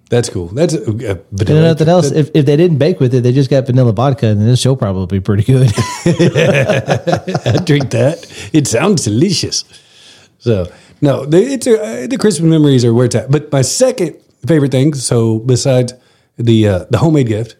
That's 0.09 0.29
cool. 0.29 0.47
That's 0.49 0.73
a, 0.75 0.81
a 0.83 1.11
And 1.11 1.23
vanilla. 1.31 1.61
nothing 1.61 1.89
else. 1.89 2.11
If, 2.11 2.29
if 2.35 2.45
they 2.45 2.55
didn't 2.55 2.77
bake 2.77 2.99
with 2.99 3.13
it, 3.15 3.21
they 3.21 3.31
just 3.31 3.49
got 3.49 3.65
vanilla 3.65 3.91
vodka, 3.91 4.27
and 4.27 4.39
this 4.41 4.59
show 4.61 4.75
probably 4.75 5.17
be 5.17 5.21
pretty 5.23 5.43
good. 5.43 5.71
I 6.05 7.59
drink 7.65 7.89
that. 7.91 8.25
It 8.53 8.67
sounds 8.67 9.03
delicious. 9.03 9.63
So 10.39 10.71
no, 11.01 11.25
the, 11.25 11.37
it's 11.41 11.67
a, 11.67 11.81
uh, 11.81 12.07
the 12.07 12.17
Christmas 12.17 12.49
memories 12.49 12.85
are 12.85 12.93
where 12.93 13.05
it's 13.05 13.15
at. 13.15 13.31
But 13.31 13.51
my 13.51 13.61
second 13.63 14.17
favorite 14.45 14.71
thing, 14.71 14.93
so 14.93 15.39
besides 15.39 15.93
the 16.37 16.67
uh, 16.67 16.85
the 16.91 16.99
homemade 16.99 17.27
gift, 17.27 17.55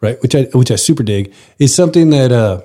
right, 0.00 0.20
which 0.22 0.34
I 0.34 0.42
which 0.54 0.70
I 0.70 0.76
super 0.76 1.02
dig, 1.02 1.32
is 1.58 1.74
something 1.74 2.10
that 2.10 2.30
uh, 2.30 2.62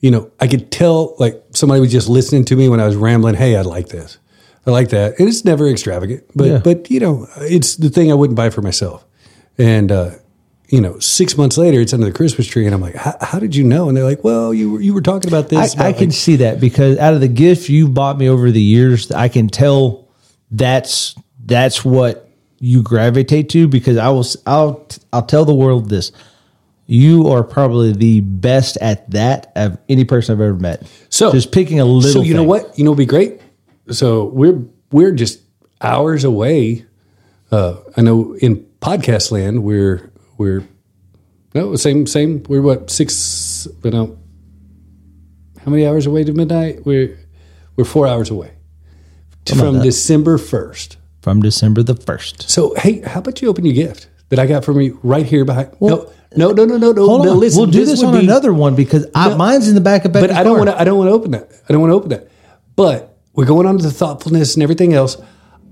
you 0.00 0.10
know 0.10 0.30
I 0.40 0.48
could 0.48 0.72
tell 0.72 1.14
like 1.18 1.40
somebody 1.52 1.80
was 1.80 1.92
just 1.92 2.08
listening 2.08 2.44
to 2.46 2.56
me 2.56 2.68
when 2.68 2.80
I 2.80 2.86
was 2.86 2.96
rambling. 2.96 3.36
Hey, 3.36 3.56
I 3.56 3.62
like 3.62 3.88
this. 3.88 4.18
I 4.68 4.70
like 4.70 4.90
that, 4.90 5.18
and 5.18 5.28
it's 5.28 5.44
never 5.44 5.66
extravagant, 5.66 6.24
but 6.36 6.46
Yeah. 6.46 6.58
but 6.58 6.90
you 6.90 7.00
know 7.00 7.26
it's 7.38 7.76
the 7.76 7.88
thing 7.88 8.12
I 8.12 8.14
wouldn't 8.14 8.36
buy 8.36 8.50
for 8.50 8.60
myself, 8.62 9.04
and 9.56 9.90
uh, 9.90 10.10
you 10.68 10.82
know, 10.82 10.98
six 10.98 11.36
months 11.38 11.56
later, 11.56 11.80
it's 11.80 11.94
under 11.94 12.04
the 12.06 12.12
Christmas 12.12 12.46
tree, 12.46 12.66
and 12.66 12.74
I'm 12.74 12.82
like, 12.82 12.94
how, 12.94 13.38
did 13.38 13.56
you 13.56 13.64
know? 13.64 13.88
And 13.88 13.96
they're 13.96 14.04
like, 14.04 14.22
well, 14.22 14.52
you 14.52 14.72
were 14.72 14.80
you 14.80 14.92
were 14.92 15.00
talking 15.00 15.28
about 15.30 15.48
this. 15.48 15.74
I 15.74 15.88
about, 15.88 15.98
can 15.98 16.08
like- 16.10 16.16
see 16.16 16.36
that 16.36 16.60
because 16.60 16.98
out 16.98 17.14
of 17.14 17.20
the 17.20 17.28
gift 17.28 17.68
you've 17.70 17.94
bought 17.94 18.18
me 18.18 18.28
over 18.28 18.50
the 18.50 18.60
years, 18.60 19.10
I 19.10 19.28
can 19.28 19.48
tell 19.48 20.06
that's 20.50 21.14
that's 21.44 21.84
what 21.84 22.28
you 22.58 22.82
gravitate 22.82 23.48
to. 23.50 23.66
Because 23.68 23.96
I 23.96 24.10
will, 24.10 24.26
I'll, 24.46 24.86
I'll 25.12 25.24
tell 25.24 25.46
the 25.46 25.54
world 25.54 25.88
this: 25.88 26.12
you 26.86 27.28
are 27.28 27.42
probably 27.42 27.92
the 27.92 28.20
best 28.20 28.76
at 28.82 29.10
that 29.12 29.50
of 29.56 29.78
any 29.88 30.04
person 30.04 30.34
I've 30.34 30.40
ever 30.42 30.54
met. 30.54 30.86
So 31.08 31.32
just 31.32 31.50
picking 31.50 31.80
a 31.80 31.86
little. 31.86 32.12
So 32.12 32.20
you 32.20 32.34
know 32.34 32.44
what? 32.44 32.78
You 32.78 32.84
know, 32.84 32.90
what'd 32.90 32.98
be 32.98 33.10
great. 33.10 33.40
So 33.90 34.24
we're 34.26 34.62
we're 34.90 35.12
just 35.12 35.40
hours 35.80 36.24
away. 36.24 36.84
Uh, 37.50 37.76
I 37.96 38.02
know 38.02 38.34
in 38.34 38.66
podcast 38.80 39.30
land 39.30 39.62
we're 39.62 40.10
we're 40.36 40.66
no 41.54 41.76
same 41.76 42.06
same. 42.06 42.42
We're 42.48 42.62
what 42.62 42.90
six? 42.90 43.66
You 43.82 43.90
know, 43.90 44.18
how 45.64 45.70
many 45.70 45.86
hours 45.86 46.06
away 46.06 46.24
to 46.24 46.32
midnight? 46.32 46.84
We're 46.84 47.18
we're 47.76 47.84
four 47.84 48.06
hours 48.06 48.30
away 48.30 48.52
from 49.46 49.78
that. 49.78 49.84
December 49.84 50.38
first. 50.38 50.96
from 51.22 51.40
December 51.40 51.82
the 51.82 51.94
first. 51.94 52.48
So 52.50 52.74
hey, 52.74 53.00
how 53.00 53.20
about 53.20 53.40
you 53.40 53.48
open 53.48 53.64
your 53.64 53.74
gift 53.74 54.08
that 54.28 54.38
I 54.38 54.46
got 54.46 54.64
from 54.64 54.80
you 54.80 54.98
right 55.02 55.24
here 55.26 55.44
behind? 55.44 55.74
no, 55.80 56.12
no, 56.36 56.52
no, 56.52 56.64
no, 56.64 56.76
no, 56.76 56.92
no. 56.92 57.06
Hold 57.06 57.24
no, 57.24 57.32
on, 57.32 57.40
listen, 57.40 57.58
we'll 57.62 57.70
do 57.70 57.84
this, 57.84 58.00
would 58.00 58.08
on 58.08 58.20
be- 58.20 58.26
another 58.26 58.52
one 58.52 58.74
because 58.74 59.06
I, 59.14 59.34
mine's 59.34 59.68
in 59.68 59.74
the 59.74 59.80
back 59.80 60.04
of 60.04 60.12
Becky's 60.12 60.28
but 60.28 60.36
I 60.36 60.42
don't 60.42 60.58
want 60.58 60.70
to. 60.70 60.78
I 60.78 60.84
don't 60.84 60.98
want 60.98 61.08
to 61.08 61.12
open 61.12 61.30
that. 61.32 61.50
I 61.68 61.72
don't 61.72 61.80
want 61.80 61.90
to 61.90 61.94
open 61.94 62.08
that. 62.10 62.28
But 62.76 63.17
we're 63.38 63.46
going 63.46 63.66
on 63.66 63.78
to 63.78 63.82
the 63.84 63.90
thoughtfulness 63.92 64.54
and 64.56 64.62
everything 64.64 64.92
else. 64.94 65.16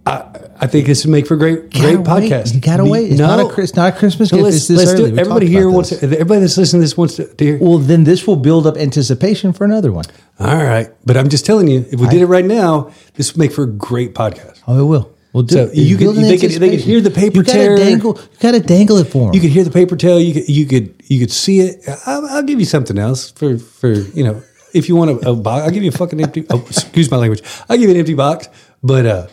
I, 0.06 0.22
I 0.60 0.66
think 0.68 0.86
this 0.86 1.04
would 1.04 1.10
make 1.10 1.26
for 1.26 1.34
a 1.34 1.36
great, 1.36 1.72
great 1.72 1.72
Gotta 1.72 2.20
wait. 2.20 2.30
podcast. 2.30 2.54
You 2.54 2.60
gotta 2.60 2.84
wait. 2.84 3.10
It's 3.10 3.18
not 3.18 3.40
a 3.40 3.48
Chris- 3.52 3.74
not 3.74 3.92
a 3.92 3.98
Christmas 3.98 4.30
No, 4.30 4.38
gift. 4.38 4.44
let's- 4.44 4.56
It's 4.58 4.68
this 4.68 4.78
let's 4.78 4.94
do 4.94 5.02
early. 5.06 5.12
it. 5.14 5.18
Everybody 5.18 5.48
here 5.48 5.68
wants. 5.68 5.88
To, 5.90 5.96
everybody 6.04 6.40
that's 6.42 6.56
listening 6.56 6.80
to 6.82 6.84
this 6.84 6.96
wants 6.96 7.16
to, 7.16 7.26
to 7.26 7.44
hear. 7.44 7.58
Well, 7.60 7.78
then 7.78 8.04
this 8.04 8.24
will 8.24 8.36
build 8.36 8.68
up 8.68 8.76
anticipation 8.76 9.52
for 9.52 9.64
another 9.64 9.90
one. 9.90 10.04
All 10.38 10.56
right, 10.56 10.88
but 11.04 11.16
I'm 11.16 11.28
just 11.28 11.44
telling 11.44 11.66
you, 11.66 11.84
if 11.90 11.98
we 11.98 12.06
did 12.06 12.22
it 12.22 12.26
right 12.26 12.44
now, 12.44 12.92
this 13.14 13.32
would 13.32 13.38
make 13.40 13.50
for 13.52 13.64
a 13.64 13.72
great 13.88 14.14
podcast. 14.14 14.60
Oh, 14.68 14.78
it 14.80 14.84
will. 14.84 15.12
We'll 15.32 15.42
do 15.42 15.54
So 15.56 15.62
it. 15.64 15.74
you 15.74 15.96
It's 15.96 16.04
could- 16.04 16.16
they 16.24 16.38
could- 16.38 16.60
they 16.62 16.70
could 16.70 16.80
hear 16.80 17.00
the 17.00 17.10
paper 17.10 17.38
you 17.38 17.42
gotta 17.42 17.58
tear. 17.58 17.76
Dangle, 17.76 18.16
you 18.16 18.38
got 18.38 18.52
to 18.52 18.60
dangle 18.60 18.98
it 18.98 19.08
for 19.08 19.26
them. 19.26 19.34
You 19.34 19.40
could 19.40 19.50
hear 19.50 19.64
the 19.64 19.70
paper 19.72 19.96
tail. 19.96 20.20
You 20.20 20.34
could 20.34 20.48
you 20.48 20.66
could 20.66 20.94
you 21.08 21.18
could 21.18 21.32
see 21.32 21.58
it. 21.60 21.82
I'll, 22.06 22.24
I'll 22.26 22.42
give 22.44 22.60
you 22.60 22.64
something 22.66 22.96
else 22.96 23.32
for 23.32 23.58
for 23.58 23.90
you 23.92 24.22
know 24.22 24.40
if 24.76 24.88
you 24.88 24.96
want 24.96 25.10
a, 25.10 25.30
a 25.30 25.34
box. 25.34 25.64
I'll 25.64 25.70
give 25.70 25.82
you 25.82 25.88
a 25.88 25.92
fucking 25.92 26.20
empty. 26.20 26.44
Oh, 26.50 26.64
excuse 26.68 27.10
my 27.10 27.16
language. 27.16 27.42
I'll 27.68 27.76
give 27.76 27.88
you 27.88 27.94
an 27.94 27.98
empty 27.98 28.14
box. 28.14 28.48
But 28.82 29.06
uh, 29.06 29.26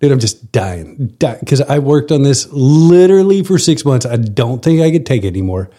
dude, 0.00 0.12
I'm 0.12 0.18
just 0.18 0.50
dying, 0.52 1.14
dying 1.18 1.38
because 1.40 1.60
I 1.60 1.78
worked 1.78 2.10
on 2.10 2.22
this 2.22 2.48
literally 2.50 3.44
for 3.44 3.58
six 3.58 3.84
months. 3.84 4.06
I 4.06 4.16
don't 4.16 4.62
think 4.62 4.80
I 4.80 4.90
could 4.90 5.06
take 5.06 5.24
it 5.24 5.28
anymore. 5.28 5.70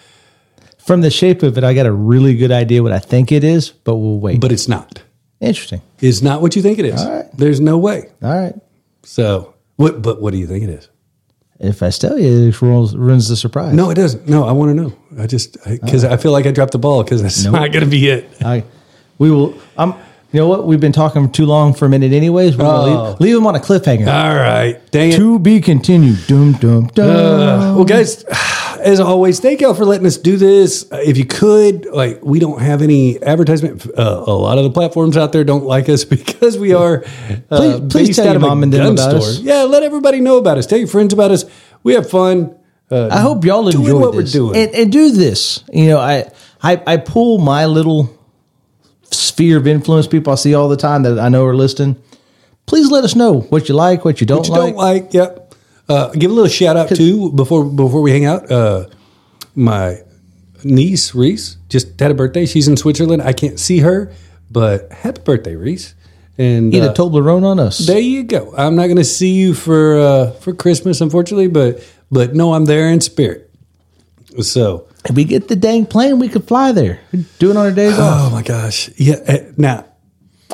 From 0.78 1.02
the 1.02 1.10
shape 1.10 1.44
of 1.44 1.58
it, 1.58 1.64
I 1.64 1.74
got 1.74 1.86
a 1.86 1.92
really 1.92 2.36
good 2.36 2.52
idea 2.52 2.82
what 2.82 2.94
I 2.94 3.00
think 3.00 3.32
it 3.32 3.44
is, 3.44 3.70
but 3.72 3.98
we'll 3.98 4.20
wait. 4.20 4.40
But 4.40 4.54
it's 4.54 4.70
not. 4.70 5.04
Interesting. 5.42 5.82
It's 6.00 6.22
not 6.22 6.42
what 6.42 6.56
you 6.56 6.62
think 6.62 6.80
it 6.80 6.86
is. 6.86 7.02
All 7.02 7.12
right. 7.12 7.26
There's 7.34 7.60
no 7.60 7.78
way. 7.78 8.10
All 8.24 8.34
right. 8.34 8.56
So 9.04 9.54
what? 9.76 10.02
But 10.02 10.22
what 10.22 10.32
do 10.32 10.38
you 10.38 10.48
think 10.48 10.64
it 10.64 10.70
is? 10.70 10.90
If 11.60 11.82
I 11.82 11.90
tell 11.90 12.20
you, 12.20 12.50
it 12.50 12.62
ruins, 12.62 12.96
ruins 12.96 13.28
the 13.30 13.36
surprise. 13.36 13.74
No, 13.74 13.90
it 13.90 13.96
doesn't. 13.96 14.30
No, 14.30 14.46
I 14.46 14.52
want 14.52 14.70
to 14.70 14.76
know. 14.76 14.96
I 15.20 15.26
just 15.26 15.58
because 15.64 16.04
I 16.04 16.16
feel 16.18 16.32
like 16.32 16.46
I 16.46 16.52
dropped 16.52 16.72
the 16.72 16.80
ball 16.80 17.04
because 17.04 17.22
that's 17.22 17.44
not 17.44 17.72
going 17.72 17.84
to 17.84 17.90
be 17.90 18.08
it. 18.08 18.30
I, 18.42 18.64
we 19.18 19.32
will. 19.32 19.54
I'm. 19.78 19.94
You 20.34 20.42
know 20.42 20.50
what? 20.50 20.68
We've 20.68 20.80
been 20.80 20.92
talking 20.92 21.32
too 21.32 21.46
long 21.46 21.74
for 21.74 21.86
a 21.86 21.90
minute, 21.90 22.12
anyways. 22.12 22.58
We're 22.58 22.66
gonna 22.66 22.92
Oh. 22.92 23.10
leave, 23.12 23.20
leave 23.22 23.36
them 23.36 23.48
on 23.48 23.56
a 23.56 23.60
cliffhanger. 23.60 24.08
All 24.08 24.36
right, 24.36 24.78
dang 24.92 25.12
it. 25.14 25.16
to 25.16 25.40
be 25.40 25.62
continued. 25.62 26.20
Doom, 26.28 26.52
doom, 26.54 26.88
doom. 26.88 27.10
Uh, 27.10 27.76
well, 27.76 27.86
guys, 27.86 28.24
as 28.82 29.00
always, 29.00 29.40
thank 29.40 29.62
y'all 29.62 29.74
for 29.74 29.86
letting 29.86 30.06
us 30.06 30.18
do 30.18 30.36
this. 30.36 30.86
Uh, 30.92 30.98
if 30.98 31.18
you 31.18 31.24
could, 31.26 31.86
like, 31.86 32.20
we 32.24 32.40
don't 32.40 32.60
have 32.62 32.82
any 32.82 33.24
advertisement. 33.24 33.88
Uh, 33.98 34.24
a 34.28 34.34
lot 34.34 34.58
of 34.58 34.66
the 34.66 34.70
platforms 34.70 35.16
out 35.16 35.32
there 35.32 35.46
don't 35.46 35.64
like 35.64 35.88
us 35.88 36.04
because 36.16 36.58
we 36.58 36.74
are. 36.74 37.06
Uh, 37.50 37.58
Please- 37.58 37.80
please 37.90 38.08
based 38.10 38.16
tell 38.20 38.28
out 38.28 38.32
your 38.32 38.36
of 38.38 38.44
a 38.44 38.48
mom 38.48 38.64
and 38.64 38.74
them 38.74 38.96
gun 38.96 39.06
about 39.08 39.16
us. 39.22 39.40
Yeah, 39.40 39.64
let 39.64 39.82
everybody 39.84 40.20
know 40.20 40.38
about 40.38 40.58
us. 40.58 40.66
Tell 40.66 40.78
your 40.78 40.90
friends 40.90 41.14
about 41.14 41.32
us. 41.32 41.46
We 41.84 41.94
have 41.94 42.10
fun. 42.10 42.54
Uh, 42.92 43.08
I 43.10 43.22
hope 43.22 43.46
y'all 43.46 43.64
doing 43.70 43.86
enjoy 43.86 43.98
what 44.00 44.14
we're 44.14 44.24
this. 44.24 44.34
doing. 44.34 44.58
And, 44.58 44.76
and 44.76 44.92
do 44.92 45.12
this. 45.12 45.64
You 45.72 45.88
know, 45.88 46.00
I, 46.00 46.30
I 46.62 46.82
I 46.86 46.98
pull 46.98 47.38
my 47.38 47.66
little 47.66 48.14
sphere 49.12 49.58
of 49.58 49.68
influence 49.68 50.08
people 50.08 50.34
I 50.34 50.36
see 50.36 50.54
all 50.54 50.70
the 50.70 50.78
time 50.78 51.04
that 51.04 51.20
I 51.20 51.30
know 51.30 51.46
are 51.46 51.56
listening. 51.56 52.02
Please 52.66 52.92
let 52.92 53.04
us 53.04 53.16
know 53.16 53.42
what 53.42 53.70
you 53.70 53.76
like, 53.76 54.04
what 54.04 54.20
you 54.20 54.28
don't 54.28 54.40
What 54.40 54.48
you 54.48 54.54
like. 54.54 54.62
don't 54.62 54.76
like, 54.76 55.14
yep. 55.14 55.56
Uh, 55.90 56.10
give 56.12 56.30
a 56.32 56.34
little 56.34 56.50
shout 56.50 56.76
out 56.76 56.90
too 56.90 57.32
before 57.32 57.64
before 57.64 58.02
we 58.02 58.12
hang 58.12 58.26
out. 58.26 58.52
Uh, 58.52 58.88
my 59.56 60.02
niece 60.64 61.16
Reese 61.16 61.56
just 61.70 61.98
had 62.00 62.12
a 62.12 62.14
birthday. 62.14 62.46
She's 62.46 62.68
in 62.68 62.76
Switzerland. 62.76 63.22
I 63.22 63.32
can't 63.32 63.58
see 63.58 63.80
her, 63.80 64.12
but 64.52 64.92
happy 64.92 65.22
birthday, 65.22 65.56
Reese! 65.56 65.96
And 66.38 66.74
Eat 66.74 66.82
uh, 66.84 66.92
a 66.92 66.94
Toblerone 66.94 67.46
on 67.46 67.58
us. 67.60 67.78
There 67.78 68.00
you 68.00 68.24
go. 68.24 68.54
I'm 68.58 68.76
not 68.76 68.88
going 68.88 68.98
to 68.98 69.06
see 69.06 69.34
you 69.34 69.54
for 69.54 69.98
uh, 69.98 70.32
for 70.32 70.54
Christmas, 70.54 71.00
unfortunately, 71.00 71.48
but 71.48 71.82
but 72.12 72.36
no, 72.36 72.54
I'm 72.54 72.66
there 72.66 72.90
in 72.90 73.00
spirit. 73.00 73.50
So, 74.42 74.88
if 75.10 75.16
we 75.16 75.24
get 75.24 75.48
the 75.48 75.56
dang 75.56 75.86
plane, 75.86 76.20
we 76.20 76.30
could 76.30 76.48
fly 76.48 76.72
there. 76.72 77.00
Do 77.40 77.50
it 77.52 77.58
on 77.58 77.66
our 77.66 77.72
days 77.72 77.98
off. 77.98 78.28
oh 78.28 78.30
my 78.36 78.42
gosh, 78.44 78.90
yeah. 78.98 79.16
uh, 79.28 79.38
Now 79.58 79.86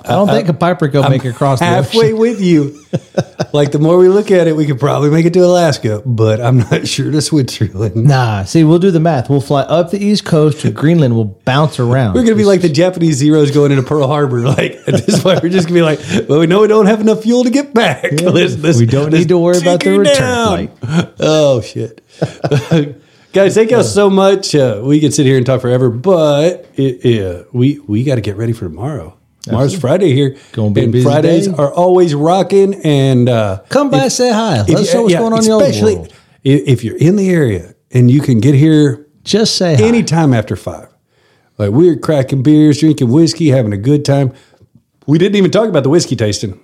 I 0.05 0.09
don't 0.09 0.27
think 0.27 0.49
a 0.49 0.53
Piper 0.53 0.89
could 0.89 1.07
make 1.09 1.23
it 1.23 1.29
across 1.29 1.59
the 1.59 1.65
halfway 1.65 2.07
ocean. 2.07 2.17
with 2.17 2.41
you. 2.41 2.79
like 3.53 3.71
the 3.71 3.77
more 3.79 3.97
we 3.97 4.09
look 4.09 4.31
at 4.31 4.47
it, 4.47 4.55
we 4.55 4.65
could 4.65 4.79
probably 4.79 5.11
make 5.11 5.25
it 5.27 5.33
to 5.33 5.39
Alaska, 5.45 6.01
but 6.03 6.41
I'm 6.41 6.57
not 6.57 6.87
sure 6.93 7.11
to 7.11 7.21
Switzerland. 7.21 7.95
Nah, 7.95 8.43
see, 8.43 8.63
we'll 8.63 8.79
do 8.79 8.89
the 8.91 8.99
math. 8.99 9.29
We'll 9.29 9.39
fly 9.39 9.61
up 9.61 9.91
the 9.91 10.03
East 10.03 10.25
Coast 10.25 10.61
to 10.61 10.71
Greenland. 10.71 11.15
We'll 11.15 11.25
bounce 11.45 11.79
around. 11.79 12.15
We're 12.15 12.23
gonna 12.23 12.35
be 12.35 12.43
like 12.43 12.61
the 12.61 12.69
Japanese 12.69 13.17
zeros 13.17 13.51
going 13.51 13.71
into 13.71 13.83
Pearl 13.83 14.07
Harbor. 14.07 14.41
Like 14.53 14.73
at 14.87 15.05
this 15.05 15.21
point, 15.21 15.41
we're 15.43 15.49
just 15.49 15.67
gonna 15.67 15.79
be 15.79 15.83
like, 15.83 15.99
well, 16.27 16.39
we 16.39 16.47
know 16.47 16.61
we 16.61 16.67
don't 16.67 16.87
have 16.87 16.99
enough 16.99 17.21
fuel 17.23 17.43
to 17.43 17.49
get 17.51 17.73
back. 17.73 18.11
Let's- 18.21 18.57
let's- 18.57 18.79
we 18.79 18.85
don't 18.87 19.11
need 19.13 19.29
to 19.29 19.37
worry 19.37 19.57
about 19.59 19.79
the 19.81 19.97
return 19.99 20.67
flight. 20.69 21.13
Oh 21.19 21.61
shit, 21.61 22.01
guys! 23.33 23.55
Thank 23.55 23.71
y'all 23.71 23.83
so 23.83 24.09
much. 24.09 24.55
Uh, 24.55 24.81
we 24.83 24.99
could 24.99 25.13
sit 25.13 25.25
here 25.25 25.37
and 25.37 25.45
talk 25.45 25.61
forever, 25.61 25.89
but 25.89 26.65
it, 26.75 27.03
yeah, 27.05 27.43
we 27.51 27.79
we 27.87 28.03
got 28.03 28.15
to 28.15 28.21
get 28.21 28.37
ready 28.37 28.53
for 28.53 28.65
tomorrow. 28.65 29.17
Tomorrow's 29.41 29.77
Friday 29.77 30.13
here, 30.13 30.37
Gonna 30.53 30.71
be 30.71 30.83
and 30.83 30.91
busy 30.93 31.03
Fridays 31.03 31.47
day. 31.49 31.53
are 31.57 31.71
always 31.73 32.15
rocking. 32.15 32.75
And 32.85 33.27
uh, 33.27 33.61
Come 33.67 33.89
by, 33.89 34.07
say 34.07 34.31
hi. 34.31 34.59
Let 34.59 34.69
if 34.69 34.75
us 34.77 34.87
you- 34.87 34.93
know 34.93 35.01
what's 35.03 35.11
yeah, 35.13 35.19
going 35.19 35.33
on 35.33 35.43
your 35.45 35.61
especially 35.61 35.95
if 36.45 36.67
if 36.67 36.83
you're 36.85 36.95
in 36.97 37.17
the 37.17 37.29
area 37.29 37.75
and 37.91 38.09
you 38.09 38.21
can 38.21 38.39
get 38.39 38.55
here 38.55 39.05
Just 39.25 39.57
say 39.57 39.75
hi. 39.75 39.83
anytime 39.83 40.33
after 40.33 40.55
five. 40.55 40.87
Like 41.57 41.71
we 41.71 41.89
were 41.89 41.97
cracking 41.97 42.41
beers, 42.41 42.79
drinking 42.79 43.11
whiskey, 43.11 43.49
having 43.49 43.73
a 43.73 43.77
good 43.77 44.05
time. 44.05 44.33
We 45.07 45.17
didn't 45.17 45.35
even 45.35 45.51
talk 45.51 45.67
about 45.67 45.83
the 45.83 45.89
whiskey 45.89 46.15
tasting. 46.15 46.57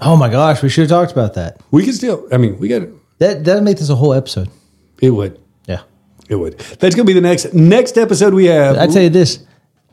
Oh 0.00 0.16
my 0.16 0.28
gosh, 0.28 0.60
we 0.60 0.68
should 0.68 0.82
have 0.82 0.90
talked 0.90 1.12
about 1.12 1.34
that. 1.34 1.60
We 1.70 1.84
can 1.84 1.92
still. 1.92 2.26
I 2.32 2.36
mean, 2.36 2.58
we 2.58 2.66
got 2.66 2.82
it. 2.82 2.92
That 3.18 3.44
that'll 3.44 3.62
make 3.62 3.78
this 3.78 3.90
a 3.90 3.94
whole 3.94 4.12
episode. 4.12 4.48
It 5.00 5.10
would. 5.10 5.38
It 6.32 6.36
would. 6.36 6.58
That's 6.58 6.94
gonna 6.94 7.06
be 7.06 7.12
the 7.12 7.20
next 7.20 7.52
next 7.52 7.98
episode 7.98 8.32
we 8.32 8.46
have. 8.46 8.78
I 8.78 8.86
tell 8.86 9.02
you 9.02 9.10
this, 9.10 9.44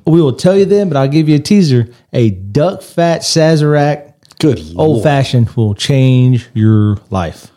we 0.06 0.22
will 0.22 0.34
tell 0.34 0.58
you 0.58 0.64
then, 0.66 0.88
but 0.88 0.98
I'll 0.98 1.10
give 1.10 1.28
you 1.28 1.36
a 1.36 1.40
teaser. 1.40 1.90
A 2.14 2.30
duck 2.32 2.82
fat 2.82 3.22
Sazerac 3.22 4.14
good 4.40 4.62
old 4.78 5.04
fashioned 5.04 5.50
will 5.52 5.76
change 5.76 6.48
your 6.54 6.98
life. 7.10 7.52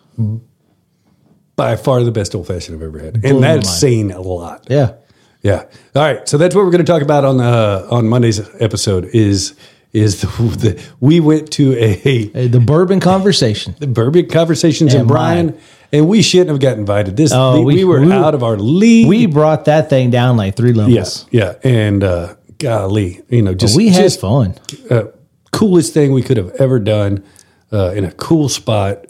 by 1.54 1.76
far 1.76 2.02
the 2.02 2.10
best 2.10 2.34
old 2.34 2.48
fashioned 2.48 2.76
I've 2.76 2.82
ever 2.82 2.98
had, 2.98 3.24
and 3.24 3.42
that's 3.42 3.70
saying 3.70 4.10
a 4.10 4.20
lot. 4.20 4.66
Yeah. 4.68 4.94
Yeah. 5.42 5.64
All 5.96 6.02
right. 6.02 6.28
So 6.28 6.38
that's 6.38 6.54
what 6.54 6.64
we're 6.64 6.70
going 6.70 6.84
to 6.84 6.92
talk 6.92 7.02
about 7.02 7.24
on 7.24 7.40
uh, 7.40 7.86
on 7.90 8.08
Monday's 8.08 8.40
episode. 8.60 9.06
Is 9.06 9.54
is 9.92 10.20
the, 10.20 10.26
the 10.26 10.82
we 11.00 11.20
went 11.20 11.52
to 11.52 11.76
a 11.76 11.94
Hey, 11.94 12.46
The 12.48 12.60
bourbon 12.60 13.00
conversation. 13.00 13.74
the 13.80 13.86
Bourbon 13.86 14.28
Conversations 14.28 14.94
And 14.94 15.08
mine. 15.08 15.58
And 15.92 16.08
we 16.08 16.22
shouldn't 16.22 16.50
have 16.50 16.60
got 16.60 16.78
invited. 16.78 17.16
This 17.16 17.32
Oh, 17.34 17.62
we, 17.62 17.76
we- 17.76 17.84
were 17.84 18.00
we- 18.00 18.12
out 18.12 18.34
of 18.34 18.42
our 18.42 18.56
league. 18.56 19.06
We 19.08 19.26
brought 19.26 19.66
that 19.66 19.90
thing 19.90 20.10
down 20.10 20.36
like 20.36 20.56
three 20.56 20.72
levels. 20.72 20.94
Yes, 20.94 21.26
yeah, 21.30 21.54
and 21.62 22.02
uh, 22.02 22.36
golly, 22.58 23.20
you 23.28 23.42
know, 23.42 23.54
just 23.54 23.76
we 23.76 23.88
had 23.88 24.02
just, 24.04 24.20
fun. 24.20 24.54
uh, 24.90 25.04
coolest 25.50 25.92
thing 25.94 26.12
we 26.12 26.22
could 26.22 26.36
have 26.38 26.50
ever 26.58 26.78
done 26.78 27.24
uh, 27.72 27.90
in 27.90 28.04
a 28.04 28.12
cool 28.12 28.48
spot 28.48 29.04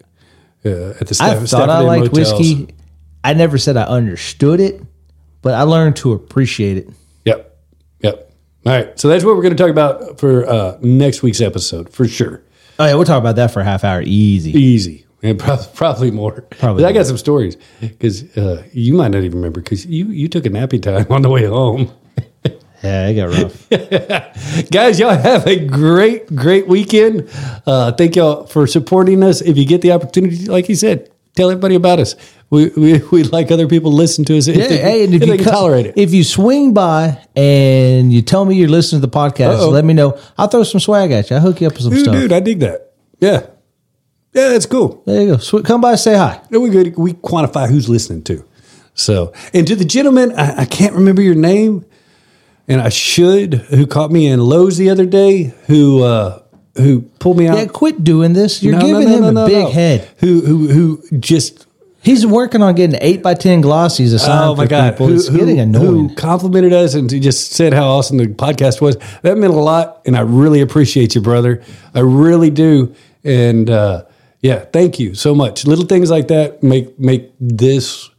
uh, 0.65 0.91
at 1.01 1.07
the 1.07 1.19
I 1.21 1.45
staff. 1.45 1.49
thought 1.49 1.71
I 1.71 1.81
liked 1.81 2.13
whiskey. 2.13 2.69
I 3.25 3.35
never 3.35 3.59
said 3.59 3.77
I 3.77 3.85
understood 3.85 4.59
it, 4.61 4.83
but 5.43 5.55
I 5.55 5.63
learned 5.63 5.97
to 5.97 6.13
appreciate 6.13 6.77
it. 6.79 6.89
Yep, 7.25 7.57
yep. 8.01 8.33
All 8.67 8.73
right, 8.73 8.99
so 8.99 9.09
that's 9.09 9.25
what 9.25 9.37
we're 9.37 9.43
going 9.43 9.57
to 9.57 9.63
talk 9.63 9.71
about 9.71 10.19
for 10.19 10.45
uh, 10.49 10.79
next 10.81 11.23
week's 11.23 11.41
episode 11.41 11.89
for 11.91 12.07
sure. 12.09 12.43
Oh 12.79 12.87
yeah, 12.87 12.95
we'll 12.95 13.05
talk 13.05 13.19
about 13.21 13.37
that 13.37 13.53
for 13.53 13.61
a 13.61 13.65
half 13.65 13.85
hour. 13.85 14.03
Easy. 14.03 14.51
Easy. 14.51 15.07
And 15.29 15.39
probably, 15.39 15.67
probably 15.75 16.11
more. 16.11 16.41
Probably 16.59 16.83
But 16.83 16.89
I 16.89 16.93
got 16.93 17.07
some 17.07 17.17
stories 17.17 17.57
because 17.81 18.37
uh, 18.37 18.65
you 18.73 18.95
might 18.95 19.13
not 19.13 19.23
even 19.23 19.39
remember 19.39 19.61
because 19.61 19.87
you, 19.87 20.07
you 20.07 20.29
took 20.29 20.47
a 20.47 20.51
nappy 20.51 20.83
time 20.83 21.07
on 21.11 21.23
the 21.23 21.29
way 21.31 21.45
home. 21.47 21.91
Yeah, 22.83 23.07
it 23.11 23.15
got 23.15 23.29
rough. 23.31 24.67
Guys, 24.73 24.99
y'all 24.99 25.17
have 25.17 25.47
a 25.47 25.65
great, 25.65 26.27
great 26.35 26.67
weekend. 26.67 27.31
Uh, 27.65 27.93
thank 27.93 28.17
y'all 28.17 28.45
for 28.47 28.67
supporting 28.67 29.23
us. 29.23 29.41
If 29.41 29.57
you 29.57 29.65
get 29.65 29.83
the 29.83 29.93
opportunity, 29.93 30.47
like 30.47 30.67
he 30.67 30.75
said, 30.75 31.09
Tell 31.35 31.51
everybody 31.51 31.77
about 31.77 31.99
us. 31.99 32.15
We 32.51 32.69
we 32.77 32.99
we 33.11 33.23
like 33.25 33.51
other 33.51 33.67
people 33.67 33.91
to 33.91 33.97
listen 33.97 34.25
to 34.27 34.37
us. 34.37 34.49
If 34.49 34.57
Yeah, 34.57 34.69
they, 34.69 34.77
hey, 34.79 35.05
and 35.05 35.15
if, 35.15 35.23
if 35.23 35.27
you 35.29 35.33
they 35.33 35.39
can 35.39 35.47
co- 35.47 35.51
tolerate 35.53 35.87
it. 35.87 35.95
if 35.97 36.13
you 36.13 36.25
swing 36.25 36.75
by 36.75 37.19
and 37.35 38.13
you 38.13 38.21
tell 38.21 38.45
me 38.45 38.55
you're 38.57 38.69
listening 38.69 39.01
to 39.01 39.07
the 39.07 39.13
podcast, 39.17 39.59
Uh-oh. 39.61 39.71
let 39.71 39.87
me 39.87 39.95
know. 39.95 40.19
I'll 40.37 40.49
throw 40.49 40.63
some 40.63 40.79
swag 40.81 41.11
at 41.11 41.31
you. 41.31 41.37
I'll 41.37 41.43
hook 41.43 41.63
you 41.63 41.69
up 41.69 41.73
with 41.73 41.85
some 41.85 41.93
dude, 41.93 42.01
stuff. 42.03 42.15
dude, 42.17 42.33
I 42.35 42.41
dig 42.41 42.61
that. 42.61 42.93
Yeah, 43.19 43.47
yeah, 44.33 44.49
that's 44.49 44.67
cool. 44.67 45.03
There 45.07 45.21
you 45.23 45.27
go. 45.33 45.37
Sw- 45.39 45.63
come 45.65 45.81
by, 45.81 45.95
say 45.97 46.15
hi. 46.17 46.41
Then 46.51 46.63
we 46.63 46.71
good. 46.71 46.97
We 46.97 47.13
quantify 47.15 47.69
who's 47.69 47.89
listening 47.89 48.23
to. 48.25 48.45
So, 48.95 49.33
and 49.55 49.67
to 49.67 49.75
the 49.77 49.85
gentleman, 49.85 50.33
I, 50.33 50.61
I 50.63 50.65
can't 50.65 50.95
remember 50.95 51.23
your 51.23 51.35
name, 51.35 51.85
and 52.69 52.81
I 52.81 52.89
should, 52.91 53.55
who 53.55 53.87
caught 53.87 54.11
me 54.11 54.27
in 54.27 54.41
Lowe's 54.41 54.77
the 54.77 54.91
other 54.91 55.07
day, 55.07 55.55
who 55.67 56.03
uh 56.03 56.43
who 56.77 57.03
pulled 57.19 57.37
me 57.39 57.49
out. 57.49 57.57
Yeah, 57.59 57.67
quit 57.67 58.03
doing 58.05 58.33
this. 58.33 58.63
You're 58.63 58.75
No, 58.75 58.81
giving 58.81 59.09
no, 59.09 59.15
him 59.17 59.21
no, 59.23 59.29
a 59.29 59.33
no, 59.33 59.47
big 59.47 59.69
head. 59.73 60.09
Who 60.19 60.41
who 60.41 60.69
who 60.69 61.19
just 61.19 61.67
He's 62.05 62.27
working 62.27 62.63
on 62.63 62.75
getting 62.75 62.99
eight 63.01 63.23
by 63.23 63.35
ten 63.35 63.63
glossies 63.63 64.13
assigned 64.13 64.51
oh 64.51 64.57
my 64.57 64.65
for 64.65 64.69
god, 64.71 64.93
people. 64.95 65.07
who, 65.07 65.15
it's 65.15 65.29
getting 65.29 65.61
annoying. 65.61 66.09
who 66.09 66.15
complimented 66.17 66.73
us 66.73 66.95
and 66.95 67.09
he 67.09 67.21
just 67.21 67.53
said 67.53 67.73
how 67.73 67.87
awesome 67.87 68.17
the 68.17 68.27
podcast 68.27 68.81
was. 68.81 68.97
That 69.23 69.39
meant 69.39 69.55
a 69.55 69.57
lot, 69.57 70.01
and 70.05 70.17
I 70.17 70.21
really 70.23 70.61
appreciate 70.63 71.15
you, 71.15 71.21
brother. 71.21 71.63
I 71.95 72.01
really 72.01 72.51
do, 72.51 72.93
and 73.23 73.71
uh, 73.71 74.05
yeah, 74.43 74.65
thank 74.73 74.99
you 75.01 75.15
so 75.15 75.35
much. 75.35 75.65
Little 75.67 75.87
things 75.87 76.11
like 76.11 76.29
that 76.29 76.63
make 76.63 76.99
make 76.99 77.33
this. 77.41 78.11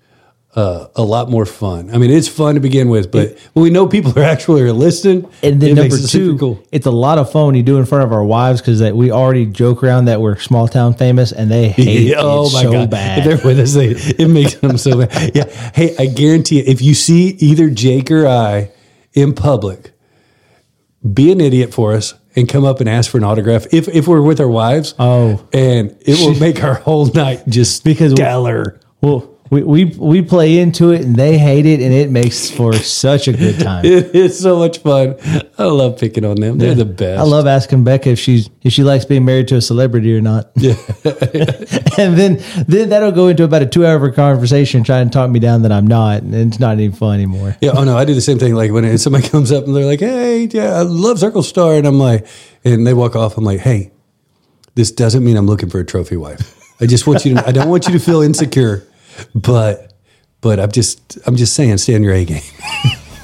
Uh, 0.55 0.87
a 0.95 1.01
lot 1.01 1.31
more 1.31 1.47
fun. 1.47 1.89
I 1.89 1.97
mean, 1.97 2.11
it's 2.11 2.27
fun 2.27 2.53
to 2.53 2.61
begin 2.61 2.87
with, 2.87 3.11
but 3.11 3.39
when 3.53 3.63
we 3.63 3.71
know 3.71 3.87
people 3.87 4.13
are 4.19 4.21
actually 4.23 4.69
listening, 4.71 5.27
And 5.41 5.59
then 5.59 5.71
it 5.71 5.73
number 5.73 5.95
it 5.95 6.07
two, 6.07 6.37
cool. 6.37 6.63
it's 6.71 6.85
a 6.85 6.91
lot 6.91 7.17
of 7.17 7.31
fun 7.31 7.47
when 7.47 7.55
you 7.55 7.63
do 7.63 7.77
it 7.77 7.79
in 7.79 7.85
front 7.87 8.03
of 8.03 8.13
our 8.13 8.23
wives 8.23 8.61
because 8.61 8.77
that 8.77 8.95
we 8.95 9.09
already 9.09 9.47
joke 9.47 9.81
around 9.83 10.05
that 10.05 10.21
we're 10.21 10.37
small 10.37 10.67
town 10.67 10.93
famous 10.93 11.31
and 11.31 11.49
they 11.49 11.69
hate 11.69 12.01
Yeah, 12.09 12.17
oh 12.19 12.49
it 12.49 12.53
my 12.53 12.61
so 12.61 12.71
god! 12.71 12.91
bad. 12.91 13.17
If 13.17 13.25
they're 13.25 13.47
with 13.47 13.59
us, 13.59 13.73
they, 13.73 13.87
it 14.23 14.27
makes 14.29 14.53
them 14.53 14.77
so 14.77 14.95
mad. 14.97 15.31
Yeah. 15.33 15.45
Hey, 15.73 15.95
I 15.97 16.05
guarantee 16.05 16.57
you, 16.59 16.63
if 16.67 16.83
you 16.83 16.93
see 16.93 17.29
either 17.39 17.71
Jake 17.71 18.11
or 18.11 18.27
I 18.27 18.69
in 19.13 19.33
public, 19.33 19.91
be 21.15 21.31
an 21.31 21.41
idiot 21.41 21.73
for 21.73 21.93
us 21.93 22.13
and 22.35 22.47
come 22.49 22.65
up 22.65 22.79
and 22.79 22.89
ask 22.89 23.11
for 23.11 23.17
an 23.17 23.23
autograph. 23.23 23.65
If 23.71 23.87
if 23.89 24.07
we're 24.07 24.21
with 24.21 24.39
our 24.39 24.47
wives, 24.47 24.93
Oh. 24.99 25.45
and 25.53 25.95
it 26.01 26.19
will 26.19 26.35
make 26.39 26.63
our 26.63 26.75
whole 26.75 27.05
night 27.07 27.43
just 27.47 27.83
Because- 27.83 28.11
stellar. 28.13 28.79
well, 29.01 29.29
we, 29.53 29.63
we 29.63 29.85
we 29.85 30.21
play 30.21 30.57
into 30.57 30.91
it 30.91 31.01
and 31.01 31.15
they 31.15 31.37
hate 31.37 31.65
it 31.65 31.79
and 31.79 31.93
it 31.93 32.09
makes 32.09 32.49
for 32.49 32.73
such 32.73 33.27
a 33.27 33.33
good 33.33 33.59
time. 33.59 33.85
It 33.85 34.15
is 34.15 34.39
so 34.39 34.57
much 34.57 34.79
fun. 34.79 35.15
I 35.57 35.65
love 35.65 35.99
picking 35.99 36.25
on 36.25 36.35
them. 36.35 36.57
They're 36.57 36.75
the 36.75 36.85
best. 36.85 37.19
I 37.19 37.23
love 37.23 37.45
asking 37.45 37.83
Becca 37.83 38.09
if 38.09 38.19
she's 38.19 38.49
if 38.63 38.73
she 38.73 38.83
likes 38.83 39.05
being 39.05 39.25
married 39.25 39.47
to 39.49 39.57
a 39.57 39.61
celebrity 39.61 40.15
or 40.17 40.21
not. 40.21 40.51
Yeah. 40.55 40.75
and 41.97 42.17
then 42.17 42.41
then 42.67 42.89
that'll 42.89 43.11
go 43.11 43.27
into 43.27 43.43
about 43.43 43.61
a 43.61 43.67
two 43.67 43.85
hour 43.85 44.11
conversation 44.11 44.83
trying 44.83 45.09
to 45.09 45.13
talk 45.13 45.29
me 45.29 45.39
down 45.39 45.61
that 45.61 45.71
I'm 45.71 45.87
not, 45.87 46.23
and 46.23 46.33
it's 46.33 46.59
not 46.59 46.79
even 46.79 46.95
fun 46.95 47.15
anymore. 47.15 47.55
Yeah, 47.61 47.71
oh 47.75 47.83
no, 47.83 47.97
I 47.97 48.05
do 48.05 48.13
the 48.13 48.21
same 48.21 48.39
thing. 48.39 48.55
Like 48.55 48.71
when 48.71 48.97
somebody 48.97 49.27
comes 49.29 49.51
up 49.51 49.65
and 49.65 49.75
they're 49.75 49.85
like, 49.85 49.99
"Hey, 49.99 50.45
yeah, 50.51 50.73
I 50.73 50.81
love 50.81 51.19
Circle 51.19 51.43
Star," 51.43 51.75
and 51.75 51.85
I'm 51.85 51.99
like, 51.99 52.25
and 52.63 52.87
they 52.87 52.93
walk 52.93 53.15
off. 53.15 53.37
I'm 53.37 53.43
like, 53.43 53.59
"Hey, 53.59 53.91
this 54.75 54.91
doesn't 54.91 55.23
mean 55.23 55.37
I'm 55.37 55.45
looking 55.45 55.69
for 55.69 55.79
a 55.79 55.85
trophy 55.85 56.17
wife. 56.17 56.59
I 56.81 56.85
just 56.85 57.07
want 57.07 57.25
you 57.25 57.35
to. 57.35 57.47
I 57.47 57.51
don't 57.51 57.69
want 57.69 57.87
you 57.87 57.93
to 57.93 57.99
feel 57.99 58.21
insecure, 58.21 58.85
but 59.35 59.93
but 60.41 60.59
I'm 60.59 60.71
just 60.71 61.19
I'm 61.25 61.35
just 61.35 61.53
saying, 61.53 61.77
stay 61.77 61.95
on 61.95 62.03
your 62.03 62.13
A 62.13 62.25
game." 62.25 62.41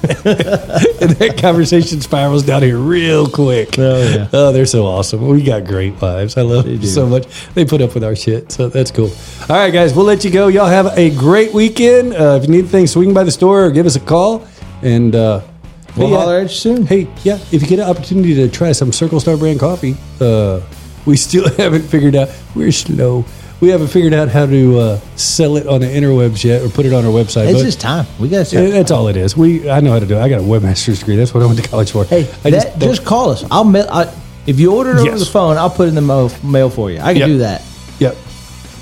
and 0.02 1.10
that 1.16 1.36
conversation 1.38 2.00
spirals 2.00 2.42
down 2.42 2.62
here 2.62 2.78
real 2.78 3.28
quick. 3.28 3.78
Oh, 3.78 4.02
yeah. 4.02 4.28
Oh, 4.32 4.50
they're 4.50 4.64
so 4.64 4.86
awesome. 4.86 5.28
We 5.28 5.42
got 5.42 5.66
great 5.66 6.00
wives. 6.00 6.38
I 6.38 6.42
love 6.42 6.64
them 6.64 6.82
so 6.84 7.06
much. 7.06 7.26
They 7.52 7.66
put 7.66 7.82
up 7.82 7.92
with 7.92 8.02
our 8.02 8.16
shit, 8.16 8.50
so 8.50 8.70
that's 8.70 8.90
cool. 8.90 9.10
All 9.50 9.56
right, 9.56 9.70
guys, 9.70 9.94
we'll 9.94 10.06
let 10.06 10.24
you 10.24 10.30
go. 10.30 10.48
Y'all 10.48 10.68
have 10.68 10.86
a 10.96 11.10
great 11.10 11.52
weekend. 11.52 12.14
Uh, 12.14 12.38
if 12.40 12.44
you 12.44 12.48
need 12.48 12.58
anything, 12.60 12.86
swing 12.86 13.12
by 13.12 13.24
the 13.24 13.30
store 13.30 13.66
or 13.66 13.70
give 13.70 13.84
us 13.84 13.96
a 13.96 14.00
call. 14.00 14.46
And 14.80 15.14
uh, 15.14 15.42
We'll 15.96 16.08
hey, 16.08 16.14
holler 16.14 16.36
at 16.38 16.42
you 16.42 16.48
soon. 16.48 16.86
Hey, 16.86 17.08
yeah, 17.24 17.38
if 17.50 17.60
you 17.62 17.68
get 17.68 17.80
an 17.80 17.88
opportunity 17.88 18.34
to 18.34 18.48
try 18.48 18.72
some 18.72 18.92
Circle 18.92 19.20
Star 19.20 19.36
brand 19.36 19.58
coffee, 19.58 19.96
uh, 20.20 20.60
we 21.04 21.16
still 21.16 21.48
haven't 21.56 21.82
figured 21.82 22.14
out. 22.14 22.30
We're 22.54 22.72
slow. 22.72 23.24
We 23.60 23.68
haven't 23.68 23.88
figured 23.88 24.14
out 24.14 24.28
how 24.28 24.46
to 24.46 24.78
uh, 24.78 25.00
sell 25.16 25.56
it 25.58 25.66
on 25.66 25.82
the 25.82 25.86
interwebs 25.86 26.42
yet 26.44 26.62
or 26.62 26.70
put 26.70 26.86
it 26.86 26.94
on 26.94 27.04
our 27.04 27.10
website. 27.10 27.48
It's 27.50 27.58
but- 27.58 27.64
just 27.64 27.80
time. 27.80 28.06
We 28.18 28.28
got 28.28 28.50
yeah, 28.52 28.60
to. 28.62 28.70
that's 28.70 28.90
all 28.90 29.08
it 29.08 29.16
is. 29.18 29.36
We 29.36 29.68
I 29.68 29.80
know 29.80 29.92
how 29.92 29.98
to 29.98 30.06
do 30.06 30.16
it. 30.16 30.20
I 30.20 30.28
got 30.30 30.40
a 30.40 30.44
webmaster's 30.44 31.00
degree. 31.00 31.16
That's 31.16 31.34
what 31.34 31.42
I 31.42 31.46
went 31.46 31.62
to 31.62 31.68
college 31.68 31.90
for. 31.90 32.04
Hey, 32.04 32.22
I 32.44 32.50
that, 32.50 32.78
don't- 32.78 32.88
just, 32.94 33.04
call 33.04 33.30
us. 33.30 33.44
I'll 33.50 33.64
mail. 33.64 33.86
I, 33.90 34.14
if 34.46 34.58
you 34.58 34.74
order 34.74 34.92
it 34.96 35.06
over 35.06 35.18
the 35.18 35.26
phone, 35.26 35.58
I'll 35.58 35.68
put 35.68 35.84
it 35.86 35.88
in 35.90 35.94
the 35.94 36.00
mail, 36.00 36.30
mail 36.42 36.70
for 36.70 36.90
you. 36.90 36.98
I 37.00 37.12
can 37.12 37.16
Yep. 37.18 37.26
do 37.28 37.38
that. 37.38 37.62
Yep. 37.98 38.16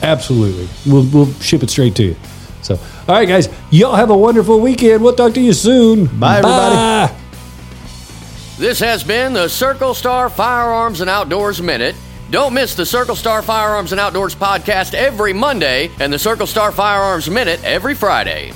Absolutely. 0.03 0.69
We'll 0.87 1.05
we'll 1.13 1.33
ship 1.41 1.65
it 1.65 1.71
straight 1.71 1.97
to 1.97 2.05
you. 2.05 2.17
So, 2.63 2.75
all 2.77 3.15
right, 3.17 3.27
guys, 3.27 3.49
y'all 3.71 3.97
have 3.97 4.11
a 4.11 4.17
wonderful 4.17 4.61
weekend. 4.61 5.03
We'll 5.03 5.15
talk 5.17 5.35
to 5.35 5.41
you 5.41 5.53
soon. 5.53 6.07
Bye, 6.21 6.39
everybody. 6.39 6.75
Bye. 6.77 7.15
This 8.59 8.79
has 8.81 9.03
been 9.03 9.33
the 9.33 9.49
Circle 9.49 9.95
Star 9.95 10.29
Firearms 10.31 11.01
and 11.01 11.11
Outdoors 11.11 11.61
Minute. 11.63 11.97
Don't 12.31 12.53
miss 12.53 12.75
the 12.75 12.85
Circle 12.85 13.17
Star 13.17 13.41
Firearms 13.41 13.93
and 13.93 14.01
Outdoors 14.01 14.35
podcast 14.35 14.93
every 14.93 15.33
Monday 15.33 15.91
and 15.99 16.13
the 16.13 16.19
Circle 16.19 16.47
Star 16.47 16.73
Firearms 16.73 17.31
Minute 17.31 17.65
every 17.65 17.95
Friday. 17.95 18.53